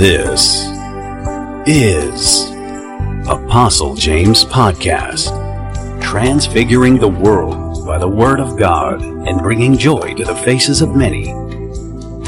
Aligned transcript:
This 0.00 0.64
is 1.68 2.48
Apostle 3.28 3.94
James 3.94 4.46
Podcast, 4.46 5.28
transfiguring 6.00 6.96
the 6.96 7.06
world 7.06 7.84
by 7.84 7.98
the 7.98 8.08
Word 8.08 8.40
of 8.40 8.58
God 8.58 9.02
and 9.02 9.42
bringing 9.42 9.76
joy 9.76 10.14
to 10.14 10.24
the 10.24 10.34
faces 10.36 10.80
of 10.80 10.96
many. 10.96 11.34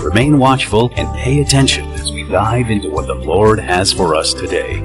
Remain 0.02 0.38
watchful 0.38 0.92
and 0.96 1.08
pay 1.16 1.40
attention 1.40 1.86
as 1.92 2.12
we 2.12 2.24
dive 2.24 2.70
into 2.70 2.90
what 2.90 3.06
the 3.06 3.14
Lord 3.14 3.58
has 3.58 3.90
for 3.90 4.14
us 4.14 4.34
today. 4.34 4.80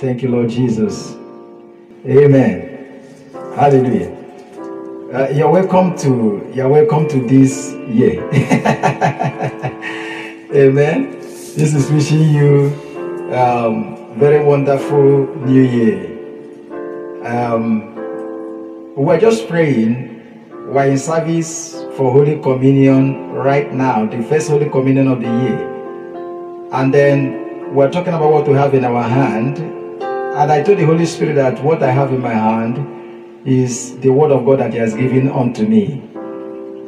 Thank 0.00 0.24
you, 0.24 0.30
Lord 0.30 0.50
Jesus. 0.50 1.12
Amen. 2.04 3.04
Hallelujah. 3.54 4.16
Uh, 5.14 5.28
you're 5.32 5.50
welcome 5.50 5.96
to 5.98 6.50
you're 6.52 6.68
welcome 6.68 7.08
to 7.08 7.24
this 7.28 7.76
year. 7.90 8.22
Amen. 10.54 11.16
This 11.50 11.74
is 11.74 11.90
wishing 11.90 12.30
you 12.30 12.70
um, 13.34 14.14
very 14.18 14.42
wonderful 14.42 15.26
new 15.44 15.62
year. 15.62 16.06
Um, 17.26 17.94
we're 18.96 19.18
just 19.20 19.48
praying. 19.48 20.48
We're 20.72 20.86
in 20.86 20.98
service 20.98 21.74
for 21.96 22.12
Holy 22.12 22.40
Communion 22.40 23.32
right 23.32 23.72
now, 23.72 24.06
the 24.06 24.22
first 24.22 24.48
Holy 24.48 24.70
Communion 24.70 25.08
of 25.08 25.20
the 25.20 25.26
year. 25.26 26.70
And 26.72 26.94
then 26.94 27.74
we're 27.74 27.90
talking 27.90 28.14
about 28.14 28.32
what 28.32 28.48
we 28.48 28.54
have 28.54 28.72
in 28.72 28.84
our 28.84 29.02
hand. 29.02 29.58
And 29.58 30.52
I 30.52 30.62
told 30.62 30.78
the 30.78 30.86
Holy 30.86 31.06
Spirit 31.06 31.34
that 31.34 31.62
what 31.62 31.82
I 31.82 31.90
have 31.90 32.12
in 32.12 32.20
my 32.20 32.32
hand 32.32 32.78
is 33.46 33.98
the 33.98 34.10
word 34.10 34.30
of 34.30 34.44
God 34.44 34.60
that 34.60 34.72
He 34.72 34.78
has 34.78 34.94
given 34.94 35.30
unto 35.30 35.66
me. 35.66 36.02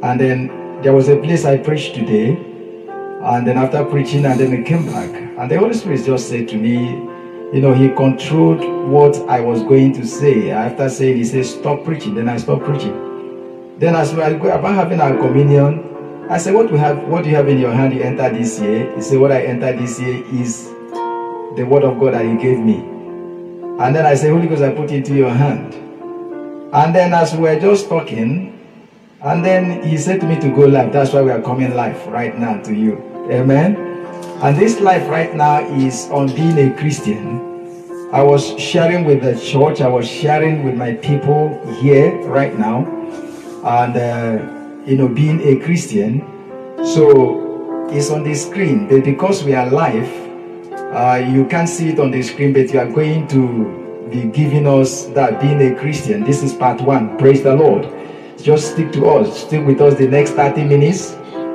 And 0.02 0.20
then 0.20 0.61
there 0.82 0.92
was 0.92 1.08
a 1.08 1.16
place 1.16 1.44
I 1.44 1.58
preached 1.58 1.94
today, 1.94 2.30
and 2.30 3.46
then 3.46 3.56
after 3.56 3.84
preaching, 3.84 4.24
and 4.24 4.38
then 4.38 4.52
I 4.52 4.68
came 4.68 4.84
back, 4.86 5.10
and 5.10 5.50
the 5.50 5.58
Holy 5.58 5.74
Spirit 5.74 6.04
just 6.04 6.28
said 6.28 6.48
to 6.48 6.56
me, 6.56 6.76
you 7.52 7.60
know, 7.60 7.72
He 7.72 7.90
controlled 7.90 8.60
what 8.90 9.16
I 9.28 9.40
was 9.40 9.62
going 9.62 9.92
to 9.94 10.06
say. 10.06 10.50
After 10.50 10.88
saying, 10.88 11.18
He 11.18 11.24
said, 11.24 11.44
Stop 11.44 11.84
preaching. 11.84 12.14
Then 12.14 12.28
I 12.28 12.38
stopped 12.38 12.64
preaching. 12.64 13.78
Then 13.78 13.94
as 13.94 14.12
we 14.12 14.18
go 14.38 14.50
about 14.50 14.74
having 14.74 15.00
our 15.00 15.16
communion, 15.16 16.26
I 16.30 16.38
said, 16.38 16.54
What 16.54 16.72
we 16.72 16.78
have, 16.78 17.06
what 17.08 17.24
do 17.24 17.30
you 17.30 17.36
have 17.36 17.48
in 17.48 17.58
your 17.58 17.72
hand 17.72 17.94
you 17.94 18.02
enter 18.02 18.30
this 18.30 18.58
year? 18.58 18.92
He 18.96 19.02
said, 19.02 19.18
What 19.18 19.32
I 19.32 19.42
enter 19.42 19.72
this 19.76 20.00
year 20.00 20.24
is 20.34 20.68
the 21.56 21.64
word 21.68 21.84
of 21.84 22.00
God 22.00 22.14
that 22.14 22.24
He 22.24 22.36
gave 22.36 22.58
me. 22.58 22.78
And 23.78 23.94
then 23.94 24.06
I 24.06 24.14
said, 24.14 24.30
Holy 24.30 24.48
Ghost, 24.48 24.62
I 24.62 24.70
put 24.70 24.90
it 24.90 24.96
into 24.96 25.14
your 25.14 25.30
hand. 25.30 25.74
And 26.74 26.94
then 26.94 27.12
as 27.12 27.34
we 27.34 27.40
were 27.40 27.60
just 27.60 27.88
talking, 27.88 28.58
and 29.24 29.44
then 29.44 29.82
he 29.82 29.96
said 29.96 30.20
to 30.20 30.26
me 30.26 30.38
to 30.40 30.48
go 30.48 30.62
live. 30.62 30.92
That's 30.92 31.12
why 31.12 31.22
we 31.22 31.30
are 31.30 31.40
coming 31.40 31.74
live 31.74 32.06
right 32.08 32.36
now 32.36 32.60
to 32.62 32.74
you. 32.74 32.98
Amen. 33.30 33.76
And 34.42 34.56
this 34.56 34.80
life 34.80 35.08
right 35.08 35.34
now 35.34 35.60
is 35.76 36.08
on 36.10 36.26
being 36.34 36.58
a 36.58 36.76
Christian. 36.76 37.50
I 38.12 38.22
was 38.22 38.58
sharing 38.60 39.04
with 39.04 39.22
the 39.22 39.38
church, 39.38 39.80
I 39.80 39.88
was 39.88 40.06
sharing 40.08 40.64
with 40.64 40.74
my 40.74 40.94
people 40.94 41.48
here 41.80 42.12
right 42.26 42.58
now, 42.58 42.84
and 43.64 43.96
uh, 43.96 44.84
you 44.84 44.96
know, 44.96 45.08
being 45.08 45.40
a 45.40 45.64
Christian. 45.64 46.20
So 46.84 47.86
it's 47.90 48.10
on 48.10 48.24
the 48.24 48.34
screen, 48.34 48.88
but 48.88 49.04
because 49.04 49.44
we 49.44 49.54
are 49.54 49.70
live, 49.70 50.10
uh, 50.72 51.24
you 51.32 51.46
can't 51.46 51.68
see 51.68 51.90
it 51.90 52.00
on 52.00 52.10
the 52.10 52.22
screen, 52.22 52.52
but 52.52 52.72
you 52.72 52.80
are 52.80 52.90
going 52.90 53.28
to 53.28 54.08
be 54.10 54.24
giving 54.24 54.66
us 54.66 55.06
that 55.14 55.40
being 55.40 55.62
a 55.62 55.78
Christian. 55.78 56.24
This 56.24 56.42
is 56.42 56.52
part 56.52 56.80
one. 56.80 57.16
Praise 57.16 57.42
the 57.42 57.54
Lord. 57.54 57.84
Just 58.42 58.72
stick 58.72 58.90
to 58.92 59.06
us. 59.06 59.46
Stick 59.46 59.64
with 59.64 59.80
us 59.80 59.96
the 59.96 60.08
next 60.08 60.32
30 60.32 60.64
minutes 60.64 61.12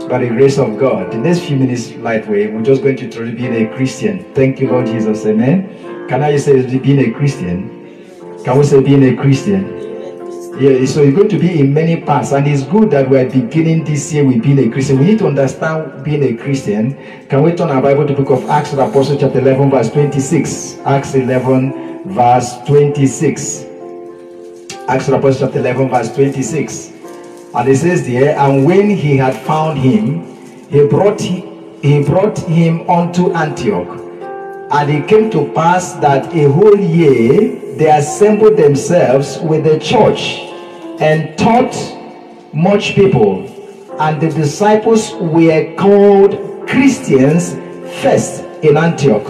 by 0.07 0.19
the 0.19 0.29
grace 0.29 0.57
of 0.57 0.79
God. 0.79 1.11
The 1.11 1.17
next 1.17 1.41
few 1.41 1.57
minutes, 1.57 1.93
lightweight, 1.95 2.53
we're 2.53 2.61
just 2.61 2.81
going 2.81 2.95
to 2.95 3.09
try 3.09 3.25
to 3.25 3.35
be 3.35 3.45
a 3.45 3.67
Christian. 3.75 4.23
Thank 4.33 4.61
you, 4.61 4.69
Lord 4.69 4.85
Jesus. 4.85 5.25
Amen. 5.25 6.07
Can 6.07 6.23
I 6.23 6.37
say 6.37 6.65
being 6.79 6.99
a 6.99 7.11
Christian? 7.11 8.41
Can 8.45 8.57
we 8.57 8.63
say 8.63 8.81
being 8.81 9.03
a 9.03 9.21
Christian? 9.21 9.75
Yeah, 10.61 10.85
so 10.85 11.03
it's 11.03 11.15
going 11.15 11.27
to 11.27 11.37
be 11.37 11.59
in 11.59 11.73
many 11.73 11.99
parts, 12.01 12.31
and 12.31 12.47
it's 12.47 12.63
good 12.63 12.89
that 12.91 13.09
we're 13.09 13.29
beginning 13.29 13.83
this 13.83 14.13
year 14.13 14.25
with 14.25 14.41
being 14.41 14.57
a 14.57 14.71
Christian. 14.71 14.97
We 14.97 15.07
need 15.07 15.19
to 15.19 15.27
understand 15.27 16.05
being 16.05 16.23
a 16.23 16.41
Christian. 16.41 16.95
Can 17.27 17.43
we 17.43 17.53
turn 17.53 17.69
our 17.69 17.81
Bible 17.81 18.07
to 18.07 18.13
book 18.13 18.29
of 18.29 18.49
Acts 18.49 18.71
of 18.71 18.77
the 18.77 18.87
Apostle, 18.87 19.17
chapter 19.19 19.39
11, 19.39 19.69
verse 19.69 19.91
26? 19.91 20.79
Acts 20.85 21.13
11, 21.15 22.13
verse 22.13 22.57
26. 22.65 23.66
Acts 24.89 25.09
of 25.09 25.15
Apostles 25.15 25.39
chapter 25.39 25.59
11, 25.59 25.89
verse 25.89 26.15
26. 26.15 26.93
And 27.53 27.67
it 27.67 27.75
says 27.75 28.07
there, 28.07 28.37
and 28.37 28.65
when 28.65 28.89
he 28.89 29.17
had 29.17 29.35
found 29.35 29.77
him, 29.77 30.23
he 30.69 30.87
brought 30.87 31.19
he 31.19 32.03
brought 32.03 32.39
him 32.39 32.89
unto 32.89 33.33
Antioch. 33.33 33.87
And 34.71 34.89
it 34.89 35.07
came 35.09 35.29
to 35.31 35.51
pass 35.53 35.93
that 35.95 36.33
a 36.33 36.49
whole 36.51 36.79
year 36.79 37.75
they 37.75 37.91
assembled 37.91 38.55
themselves 38.57 39.39
with 39.39 39.65
the 39.65 39.77
church 39.77 40.37
and 41.01 41.37
taught 41.37 41.75
much 42.53 42.95
people. 42.95 43.45
And 43.99 44.21
the 44.21 44.29
disciples 44.29 45.11
were 45.15 45.75
called 45.75 46.67
Christians 46.67 47.55
first 48.01 48.43
in 48.63 48.77
Antioch. 48.77 49.25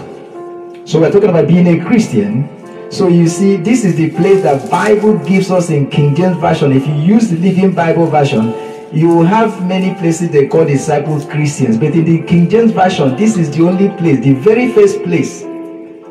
So 0.86 1.00
we're 1.00 1.10
talking 1.10 1.30
about 1.30 1.48
being 1.48 1.80
a 1.80 1.84
Christian. 1.84 2.57
So 2.90 3.08
you 3.08 3.28
see, 3.28 3.56
this 3.56 3.84
is 3.84 3.96
the 3.96 4.10
place 4.12 4.42
that 4.42 4.70
Bible 4.70 5.18
gives 5.18 5.50
us 5.50 5.68
in 5.68 5.90
King 5.90 6.14
James 6.14 6.38
Version. 6.38 6.72
If 6.72 6.86
you 6.86 6.94
use 6.94 7.28
the 7.28 7.36
Living 7.36 7.74
Bible 7.74 8.06
Version, 8.06 8.54
you 8.92 9.22
have 9.24 9.66
many 9.66 9.94
places 9.94 10.30
they 10.30 10.48
call 10.48 10.64
disciples 10.64 11.26
Christians. 11.26 11.76
But 11.76 11.92
in 11.92 12.06
the 12.06 12.22
King 12.22 12.48
James 12.48 12.72
Version, 12.72 13.14
this 13.14 13.36
is 13.36 13.54
the 13.54 13.62
only 13.66 13.90
place, 13.90 14.20
the 14.20 14.32
very 14.32 14.72
first 14.72 15.02
place 15.02 15.42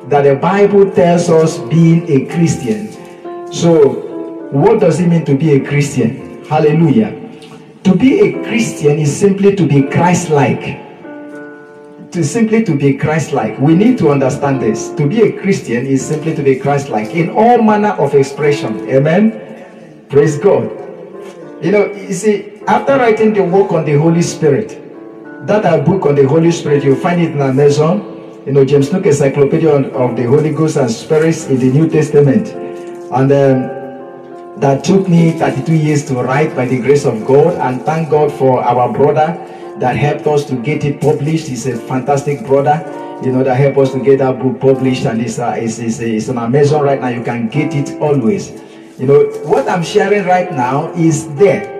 that 0.10 0.22
the 0.22 0.36
Bible 0.36 0.92
tells 0.92 1.30
us 1.30 1.58
being 1.58 2.08
a 2.12 2.28
Christian. 2.28 2.92
So, 3.52 4.50
what 4.52 4.80
does 4.80 5.00
it 5.00 5.08
mean 5.08 5.26
to 5.26 5.36
be 5.36 5.54
a 5.54 5.66
Christian? 5.66 6.46
Hallelujah. 6.46 7.12
To 7.86 7.96
be 7.96 8.20
a 8.20 8.44
Christian 8.44 9.00
is 9.00 9.18
simply 9.20 9.56
to 9.56 9.66
be 9.66 9.82
Christ-like 9.82 10.87
to 12.18 12.24
simply 12.24 12.64
to 12.64 12.76
be 12.76 12.98
Christ-like. 12.98 13.60
We 13.60 13.76
need 13.76 14.00
to 14.00 14.10
understand 14.10 14.60
this. 14.60 14.90
To 14.94 15.08
be 15.08 15.22
a 15.22 15.40
Christian 15.40 15.86
is 15.86 16.04
simply 16.04 16.34
to 16.34 16.42
be 16.42 16.56
Christ-like 16.56 17.12
in 17.12 17.30
all 17.30 17.62
manner 17.62 17.90
of 17.90 18.16
expression. 18.16 18.90
Amen. 18.90 20.08
Praise 20.10 20.36
God. 20.40 20.64
You 21.64 21.72
know, 21.72 21.94
you 21.94 22.14
see, 22.14 22.60
after 22.66 22.98
writing 22.98 23.36
the 23.36 23.44
work 23.44 23.72
on 23.72 23.86
the 23.86 23.94
Holy 23.94 24.24
Spirit, 24.24 24.82
that 25.46 25.64
a 25.72 25.84
book 25.84 26.08
on 26.08 26.16
the 26.16 26.28
Holy 26.28 26.50
Spirit, 26.50 26.84
you'll 26.84 26.96
find 26.96 27.22
it 27.22 27.34
in 27.34 27.40
Amazon. 27.40 28.42
You 28.48 28.54
know, 28.54 28.66
James 28.66 28.92
Nook 28.92 29.06
Encyclopedia 29.06 29.70
of 29.70 30.16
the 30.16 30.24
Holy 30.24 30.50
Ghost 30.50 30.78
and 30.78 30.90
Spirits 30.90 31.46
in 31.46 31.60
the 31.60 31.70
New 31.70 31.88
Testament. 31.88 32.48
And 33.14 33.32
um, 33.32 34.60
that 34.60 34.84
took 34.84 35.08
me 35.08 35.38
32 35.38 35.72
years 35.72 36.04
to 36.06 36.16
write 36.16 36.56
by 36.56 36.66
the 36.66 36.80
grace 36.82 37.06
of 37.06 37.28
God. 37.28 37.54
And 37.62 37.84
thank 37.84 38.10
God 38.10 38.32
for 38.32 38.64
our 38.64 38.92
brother 38.92 39.38
that 39.80 39.96
helped 39.96 40.28
us 40.28 40.46
to 40.46 40.56
get 40.56 40.84
it 40.84 41.00
published. 41.00 41.48
He's 41.48 41.68
a 41.68 41.78
fantastic 41.78 42.46
brother, 42.46 42.84
you 43.24 43.32
know, 43.32 43.44
that 43.44 43.56
helped 43.56 43.78
us 43.78 43.92
to 43.94 44.00
get 44.00 44.20
that 44.20 44.40
book 44.40 44.60
published. 44.60 45.06
And 45.06 45.22
it's, 45.22 45.40
uh, 45.40 45.56
it's, 45.58 45.80
it's, 45.80 46.00
it's 46.00 46.30
on 46.30 46.38
Amazon 46.38 46.84
right 46.84 47.00
now. 47.00 47.10
You 47.10 47.24
can 47.24 47.48
get 47.48 47.74
it 47.74 48.02
always. 48.02 48.52
You 49.00 49.06
know, 49.06 49.24
what 49.46 49.70
I'm 49.70 49.84
sharing 49.84 50.26
right 50.26 50.52
now 50.52 50.92
is 50.94 51.34
there. 51.36 51.76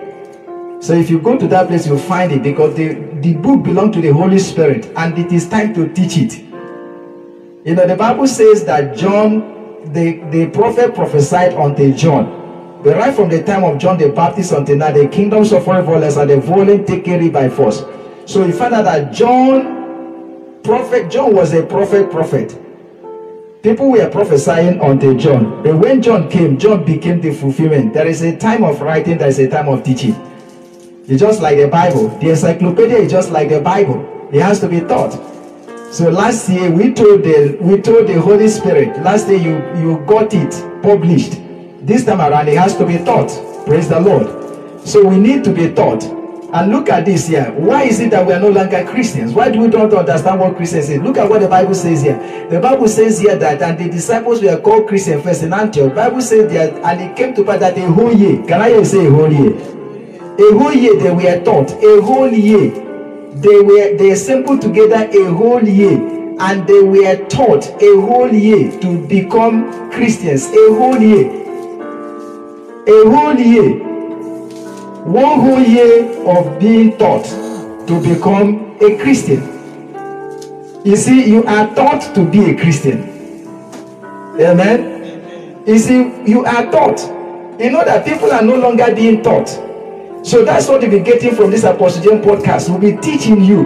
So 0.80 0.92
if 0.92 1.10
you 1.10 1.18
go 1.18 1.36
to 1.36 1.48
that 1.48 1.66
place, 1.66 1.86
you'll 1.86 1.98
find 1.98 2.30
it 2.30 2.42
because 2.42 2.76
the, 2.76 2.94
the 3.20 3.34
book 3.34 3.64
belongs 3.64 3.96
to 3.96 4.00
the 4.00 4.12
Holy 4.12 4.38
Spirit 4.38 4.86
and 4.96 5.18
it 5.18 5.32
is 5.32 5.48
time 5.48 5.74
to 5.74 5.92
teach 5.92 6.16
it. 6.16 6.38
You 7.66 7.74
know, 7.74 7.86
the 7.86 7.96
Bible 7.96 8.28
says 8.28 8.64
that 8.66 8.96
John, 8.96 9.92
the, 9.92 10.20
the 10.30 10.46
prophet 10.50 10.94
prophesied 10.94 11.54
unto 11.54 11.92
John 11.92 12.37
right 12.84 13.14
from 13.14 13.28
the 13.28 13.42
time 13.42 13.64
of 13.64 13.78
John 13.78 13.98
the 13.98 14.10
Baptist 14.10 14.52
until 14.52 14.76
now, 14.76 14.92
the 14.92 15.08
kingdom 15.08 15.44
suffered 15.44 15.82
violence 15.82 16.16
and 16.16 16.30
the 16.30 16.40
violent 16.40 16.86
take 16.86 17.06
it 17.08 17.32
by 17.32 17.48
force. 17.48 17.84
So 18.26 18.44
you 18.44 18.52
find 18.52 18.74
out 18.74 18.84
that 18.84 19.12
John, 19.12 20.60
prophet, 20.62 21.10
John 21.10 21.34
was 21.34 21.52
a 21.54 21.64
prophet, 21.64 22.10
prophet. 22.10 22.56
People 23.62 23.90
were 23.90 24.08
prophesying 24.08 24.80
until 24.80 25.16
John. 25.16 25.62
But 25.64 25.76
when 25.76 26.00
John 26.00 26.30
came, 26.30 26.58
John 26.58 26.84
became 26.84 27.20
the 27.20 27.32
fulfillment. 27.32 27.94
There 27.94 28.06
is 28.06 28.22
a 28.22 28.36
time 28.36 28.62
of 28.62 28.80
writing, 28.80 29.18
there 29.18 29.28
is 29.28 29.40
a 29.40 29.48
time 29.48 29.68
of 29.68 29.82
teaching. 29.82 30.14
It's 31.08 31.20
just 31.20 31.42
like 31.42 31.56
the 31.56 31.66
Bible. 31.66 32.08
The 32.18 32.30
encyclopedia 32.30 32.98
is 32.98 33.10
just 33.10 33.30
like 33.30 33.48
the 33.48 33.60
Bible. 33.60 34.28
It 34.32 34.42
has 34.42 34.60
to 34.60 34.68
be 34.68 34.80
taught. 34.80 35.12
So 35.90 36.10
last 36.10 36.50
year 36.50 36.70
we 36.70 36.92
told 36.92 37.22
the 37.22 37.56
we 37.60 37.80
told 37.80 38.06
the 38.06 38.20
Holy 38.20 38.48
Spirit. 38.48 39.02
Last 39.02 39.26
year 39.28 39.38
you 39.38 39.56
you 39.80 40.04
got 40.06 40.34
it 40.34 40.52
published. 40.82 41.40
This 41.80 42.04
time 42.04 42.20
around, 42.20 42.48
it 42.48 42.58
has 42.58 42.76
to 42.76 42.86
be 42.86 42.98
taught. 42.98 43.28
Praise 43.64 43.88
the 43.88 44.00
Lord. 44.00 44.86
So 44.86 45.06
we 45.06 45.16
need 45.16 45.44
to 45.44 45.52
be 45.52 45.72
taught. 45.72 46.02
And 46.02 46.72
look 46.72 46.88
at 46.88 47.04
this 47.04 47.28
here. 47.28 47.52
Why 47.52 47.84
is 47.84 48.00
it 48.00 48.10
that 48.10 48.26
we 48.26 48.32
are 48.32 48.40
no 48.40 48.48
longer 48.48 48.84
Christians? 48.84 49.34
Why 49.34 49.50
do 49.50 49.60
we 49.60 49.68
don't 49.68 49.92
understand 49.92 50.40
what 50.40 50.56
Christians 50.56 50.88
is? 50.88 50.98
Look 51.00 51.18
at 51.18 51.28
what 51.28 51.40
the 51.40 51.48
Bible 51.48 51.74
says 51.74 52.02
here. 52.02 52.48
The 52.50 52.58
Bible 52.58 52.88
says 52.88 53.20
here 53.20 53.36
that, 53.36 53.62
and 53.62 53.78
the 53.78 53.88
disciples 53.88 54.42
were 54.42 54.58
called 54.58 54.88
Christians 54.88 55.22
first 55.22 55.42
in 55.42 55.52
Antioch. 55.52 55.94
Bible 55.94 56.22
says 56.22 56.50
that, 56.52 56.74
and 56.82 57.00
it 57.00 57.16
came 57.16 57.34
to 57.34 57.44
pass 57.44 57.60
that 57.60 57.76
a 57.76 57.86
whole 57.92 58.12
year. 58.12 58.42
Can 58.46 58.62
I 58.62 58.82
say 58.82 59.06
a 59.06 59.10
whole 59.10 59.30
year? 59.30 59.52
A 59.52 60.58
whole 60.58 60.72
year 60.72 60.98
they 60.98 61.10
were 61.10 61.44
taught. 61.44 61.70
A 61.70 62.00
whole 62.00 62.32
year. 62.32 62.70
They 63.36 63.60
were 63.60 63.96
they 63.96 64.10
assembled 64.12 64.62
together 64.62 65.08
a 65.12 65.32
whole 65.32 65.62
year 65.62 65.98
and 66.40 66.66
they 66.66 66.80
were 66.80 67.16
taught 67.28 67.66
a 67.82 68.00
whole 68.00 68.32
year 68.32 68.80
to 68.80 69.06
become 69.06 69.90
Christians. 69.92 70.46
A 70.46 70.74
whole 70.74 70.98
year. 70.98 71.47
A 72.88 73.10
whole 73.10 73.36
year. 73.36 73.84
One 75.04 75.40
whole 75.40 75.60
year 75.60 76.26
of 76.26 76.58
being 76.58 76.96
taught 76.96 77.24
to 77.86 78.00
become 78.02 78.76
a 78.80 78.96
Christian. 79.02 79.42
You 80.84 80.96
see, 80.96 81.30
you 81.30 81.44
are 81.44 81.74
taught 81.74 82.14
to 82.14 82.24
be 82.24 82.50
a 82.50 82.56
Christian. 82.56 83.02
Amen. 84.40 85.64
You 85.66 85.78
see, 85.78 86.22
you 86.26 86.46
are 86.46 86.70
taught. 86.70 86.98
You 87.60 87.70
know 87.70 87.84
that 87.84 88.06
people 88.06 88.32
are 88.32 88.42
no 88.42 88.56
longer 88.56 88.94
being 88.94 89.22
taught. 89.22 89.48
So 90.24 90.44
that's 90.44 90.66
what 90.68 90.80
you'll 90.80 90.90
be 90.90 91.00
getting 91.00 91.34
from 91.34 91.50
this 91.50 91.64
Apostle 91.64 92.02
James 92.02 92.24
podcast. 92.24 92.70
We'll 92.70 92.78
be 92.80 92.96
teaching 93.02 93.44
you. 93.44 93.64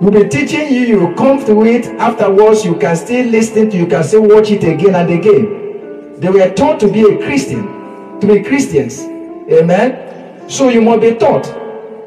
We'll 0.00 0.12
be 0.12 0.28
teaching 0.28 0.72
you. 0.72 0.80
You 0.80 1.14
come 1.16 1.44
to 1.46 1.64
it 1.64 1.86
afterwards. 1.98 2.64
You 2.64 2.76
can 2.76 2.94
still 2.94 3.26
listen 3.26 3.70
to. 3.70 3.76
You 3.76 3.86
can 3.86 4.04
still 4.04 4.22
watch 4.28 4.50
it 4.50 4.62
again 4.62 4.94
and 4.94 5.10
again. 5.10 6.20
They 6.20 6.28
were 6.30 6.50
taught 6.54 6.78
to 6.80 6.92
be 6.92 7.02
a 7.02 7.18
Christian, 7.18 7.66
to 8.20 8.26
be 8.26 8.42
Christians. 8.42 9.00
Amen. 9.00 10.48
So 10.48 10.68
you 10.68 10.80
must 10.80 11.00
be 11.00 11.14
taught 11.14 11.44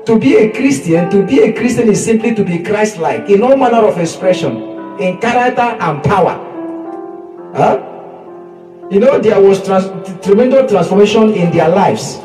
to 0.05 0.17
be 0.17 0.37
a 0.37 0.51
Christian. 0.51 1.09
To 1.09 1.25
be 1.25 1.41
a 1.41 1.53
Christian 1.53 1.89
is 1.89 2.03
simply 2.03 2.33
to 2.35 2.43
be 2.43 2.59
Christ-like 2.59 3.29
in 3.29 3.43
all 3.43 3.55
manner 3.55 3.85
of 3.85 3.97
expression, 3.97 4.57
in 4.99 5.19
character 5.19 5.61
and 5.61 6.03
power. 6.03 6.45
Huh? 7.55 7.85
You 8.89 8.99
know, 8.99 9.19
there 9.19 9.39
was 9.39 9.63
trans- 9.63 9.91
tremendous 10.25 10.71
transformation 10.71 11.33
in 11.33 11.51
their 11.51 11.69
lives. 11.69 12.19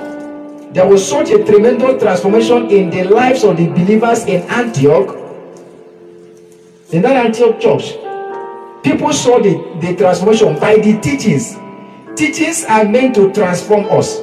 There 0.72 0.88
was 0.88 1.06
such 1.06 1.30
a 1.30 1.44
tremendous 1.44 2.02
transformation 2.02 2.70
in 2.70 2.90
the 2.90 3.04
lives 3.04 3.44
of 3.44 3.56
the 3.56 3.68
believers 3.68 4.24
in 4.24 4.42
Antioch. 4.50 5.14
In 6.90 7.02
that 7.02 7.26
Antioch 7.26 7.60
church, 7.60 7.92
people 8.82 9.12
saw 9.12 9.38
the, 9.40 9.54
the 9.80 9.94
transformation 9.96 10.58
by 10.58 10.76
the 10.76 10.98
teachings. 11.00 11.56
Teachings 12.16 12.64
are 12.64 12.84
meant 12.84 13.14
to 13.16 13.32
transform 13.32 13.86
us. 13.90 14.18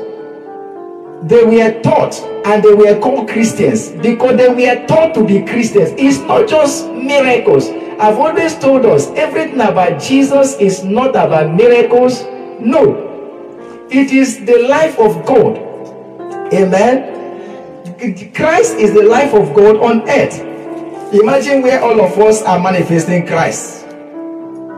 They 1.23 1.43
were 1.43 1.81
taught 1.81 2.19
and 2.45 2.63
they 2.63 2.73
were 2.73 2.99
called 2.99 3.29
Christians 3.29 3.89
because 3.89 4.37
they 4.37 4.49
were 4.49 4.87
taught 4.87 5.13
to 5.15 5.25
be 5.25 5.43
Christians. 5.43 5.91
It's 5.97 6.17
not 6.19 6.47
just 6.49 6.89
miracles. 6.89 7.69
I've 7.99 8.17
always 8.17 8.57
told 8.57 8.85
us 8.85 9.07
everything 9.11 9.61
about 9.61 10.01
Jesus 10.01 10.55
is 10.55 10.83
not 10.83 11.09
about 11.09 11.53
miracles. 11.53 12.23
No, 12.59 13.87
it 13.91 14.11
is 14.11 14.45
the 14.45 14.65
life 14.67 14.97
of 14.97 15.25
God. 15.25 15.57
Amen. 16.53 18.33
Christ 18.33 18.75
is 18.77 18.93
the 18.93 19.03
life 19.03 19.33
of 19.33 19.53
God 19.53 19.77
on 19.77 20.09
earth. 20.09 20.39
Imagine 21.13 21.61
where 21.61 21.83
all 21.83 21.99
of 22.01 22.17
us 22.17 22.41
are 22.43 22.59
manifesting 22.59 23.27
Christ. 23.27 23.81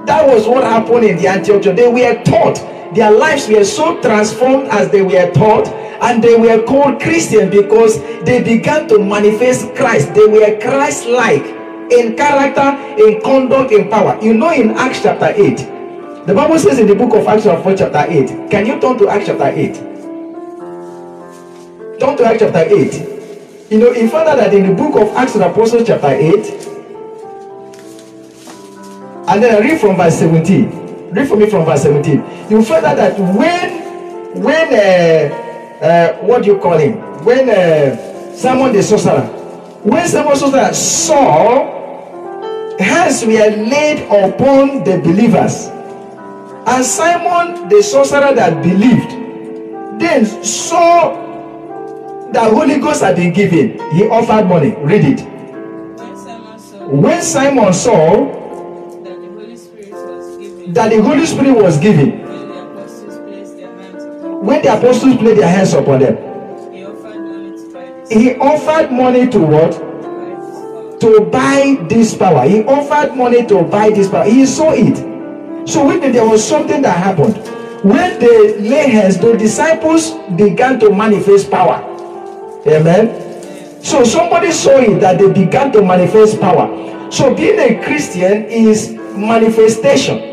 That 0.05 0.27
was 0.27 0.47
what 0.47 0.63
happened 0.63 1.05
in 1.05 1.17
the 1.17 1.27
Antioch. 1.27 1.63
They 1.63 1.87
were 1.87 2.21
taught, 2.23 2.57
their 2.95 3.11
lives 3.11 3.47
were 3.47 3.63
so 3.63 3.99
transformed 4.01 4.67
as 4.69 4.89
they 4.89 5.01
were 5.01 5.31
taught, 5.31 5.67
and 5.67 6.23
they 6.23 6.35
were 6.35 6.61
called 6.63 7.01
Christian 7.01 7.49
because 7.49 8.01
they 8.23 8.43
began 8.43 8.87
to 8.89 8.99
manifest 8.99 9.73
Christ. 9.75 10.13
They 10.13 10.25
were 10.25 10.59
Christ 10.59 11.07
like 11.07 11.43
in 11.91 12.15
character, 12.15 12.77
in 13.03 13.21
conduct, 13.21 13.71
in 13.71 13.89
power. 13.89 14.17
You 14.21 14.33
know, 14.33 14.51
in 14.51 14.71
Acts 14.71 15.01
chapter 15.03 15.33
8, 15.35 15.57
the 16.25 16.33
Bible 16.33 16.59
says 16.59 16.79
in 16.79 16.87
the 16.87 16.95
book 16.95 17.13
of 17.15 17.27
Acts, 17.27 17.43
chapter 17.43 18.05
8, 18.09 18.49
can 18.49 18.65
you 18.65 18.79
turn 18.79 18.97
to 18.97 19.09
Acts 19.09 19.25
chapter 19.27 19.47
8? 19.47 19.73
Turn 21.99 22.17
to 22.17 22.25
Acts 22.25 22.39
chapter 22.39 22.65
8. 22.65 23.71
You 23.71 23.79
know, 23.79 23.93
find 24.09 24.27
out 24.27 24.37
that 24.37 24.53
in 24.53 24.67
the 24.67 24.73
book 24.73 24.95
of 24.95 25.15
Acts 25.15 25.35
of 25.35 25.41
the 25.41 25.49
Apostles, 25.51 25.87
chapter 25.87 26.07
8, 26.07 26.63
and 29.25 29.41
then 29.41 29.55
I 29.55 29.59
read 29.59 29.79
from 29.79 29.95
verse 29.95 30.19
17. 30.19 30.82
Read 31.13 31.27
for 31.27 31.37
me 31.37 31.47
from 31.47 31.65
verse 31.65 31.83
17. 31.83 32.49
You 32.49 32.63
find 32.63 32.85
out 32.85 32.97
that 32.97 33.19
when, 33.19 34.41
when, 34.41 34.73
uh, 34.73 35.85
uh, 35.85 36.13
what 36.25 36.43
do 36.43 36.53
you 36.53 36.57
call 36.59 36.77
him? 36.77 36.93
When 37.23 37.49
uh, 37.49 38.33
Simon 38.33 38.73
the 38.73 38.81
sorcerer, 38.81 39.21
when 39.83 40.07
Simon 40.07 40.29
the 40.31 40.35
sorcerer 40.35 40.73
saw 40.73 42.77
hands 42.79 43.23
were 43.25 43.31
laid 43.31 44.05
upon 44.07 44.83
the 44.83 44.99
believers, 45.03 45.67
and 46.65 46.83
Simon 46.83 47.69
the 47.69 47.83
sorcerer 47.83 48.33
that 48.33 48.63
believed, 48.63 49.11
then 50.01 50.25
saw 50.43 51.21
the 52.31 52.39
Holy 52.41 52.79
Ghost 52.79 53.01
had 53.03 53.17
been 53.17 53.33
given, 53.33 53.73
he 53.91 54.07
offered 54.07 54.47
money. 54.47 54.71
Read 54.79 55.05
it. 55.05 55.19
When 56.89 57.21
Simon 57.21 57.71
saw 57.71 58.32
that 60.67 60.89
the 60.89 61.01
Holy 61.01 61.25
Spirit 61.25 61.61
was 61.61 61.77
given, 61.77 62.21
when 64.45 64.61
the 64.61 64.77
apostles 64.77 65.21
laid 65.21 65.37
their 65.37 65.47
hands 65.47 65.73
upon 65.73 65.99
them, 65.99 66.17
he 68.09 68.35
offered 68.35 68.91
money 68.91 69.29
to 69.29 69.39
what? 69.39 69.71
To 71.01 71.25
buy 71.31 71.77
this 71.89 72.15
power. 72.15 72.47
He 72.47 72.63
offered 72.63 73.15
money 73.15 73.45
to 73.47 73.63
buy 73.63 73.89
this 73.89 74.09
power. 74.09 74.25
He 74.25 74.45
saw 74.45 74.71
it. 74.73 74.97
So 75.67 75.85
when 75.85 75.99
there 75.99 76.25
was 76.27 76.45
something 76.45 76.81
that 76.81 76.97
happened, 76.97 77.35
when 77.83 78.19
they 78.19 78.59
lay 78.59 78.89
hands, 78.89 79.17
the 79.17 79.35
disciples 79.35 80.11
began 80.37 80.79
to 80.79 80.93
manifest 80.93 81.49
power. 81.51 81.81
Amen. 82.67 83.81
So 83.83 84.03
somebody 84.05 84.51
saw 84.51 84.79
it 84.79 84.99
that 85.01 85.19
they 85.19 85.31
began 85.31 85.71
to 85.73 85.81
manifest 85.83 86.39
power. 86.39 87.11
So 87.11 87.33
being 87.33 87.59
a 87.59 87.83
Christian 87.83 88.45
is 88.45 88.91
manifestation 89.15 90.32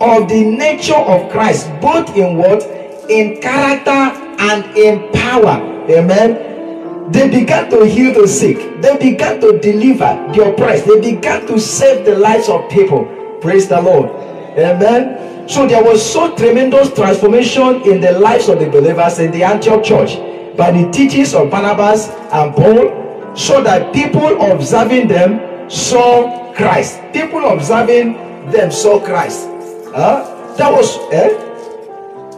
of 0.00 0.28
the 0.28 0.44
nature 0.44 0.96
of 0.96 1.30
Christ, 1.30 1.68
both 1.80 2.14
in 2.16 2.36
what? 2.36 2.62
In 3.08 3.40
character 3.40 3.90
and 3.90 4.64
in 4.76 5.10
power. 5.12 5.62
Amen. 5.90 7.10
They 7.12 7.30
began 7.30 7.70
to 7.70 7.86
heal 7.86 8.20
the 8.20 8.26
sick. 8.26 8.80
They 8.82 8.96
began 8.98 9.40
to 9.40 9.58
deliver 9.60 10.32
the 10.34 10.50
oppressed. 10.52 10.86
They 10.86 11.00
began 11.00 11.46
to 11.46 11.60
save 11.60 12.04
the 12.04 12.16
lives 12.18 12.48
of 12.48 12.68
people. 12.68 13.04
Praise 13.40 13.68
the 13.68 13.80
Lord. 13.80 14.10
Amen. 14.58 15.48
So 15.48 15.66
there 15.68 15.84
was 15.84 16.04
so 16.04 16.34
tremendous 16.34 16.92
transformation 16.92 17.82
in 17.82 18.00
the 18.00 18.18
lives 18.18 18.48
of 18.48 18.58
the 18.58 18.68
believers 18.68 19.20
in 19.20 19.30
the 19.30 19.44
Antioch 19.44 19.84
church 19.84 20.16
by 20.56 20.72
the 20.72 20.90
teachings 20.90 21.34
of 21.34 21.50
Barnabas 21.50 22.08
and 22.32 22.52
Paul, 22.54 23.36
so 23.36 23.62
that 23.62 23.94
people 23.94 24.50
observing 24.50 25.06
them 25.06 25.70
saw 25.70 26.52
Christ. 26.54 27.00
People 27.12 27.46
observing 27.46 28.14
them 28.50 28.72
saw 28.72 28.98
Christ. 28.98 29.48
Huh? 29.96 30.28
That 30.58 30.70
was 30.70 30.98
eh? 31.10 31.32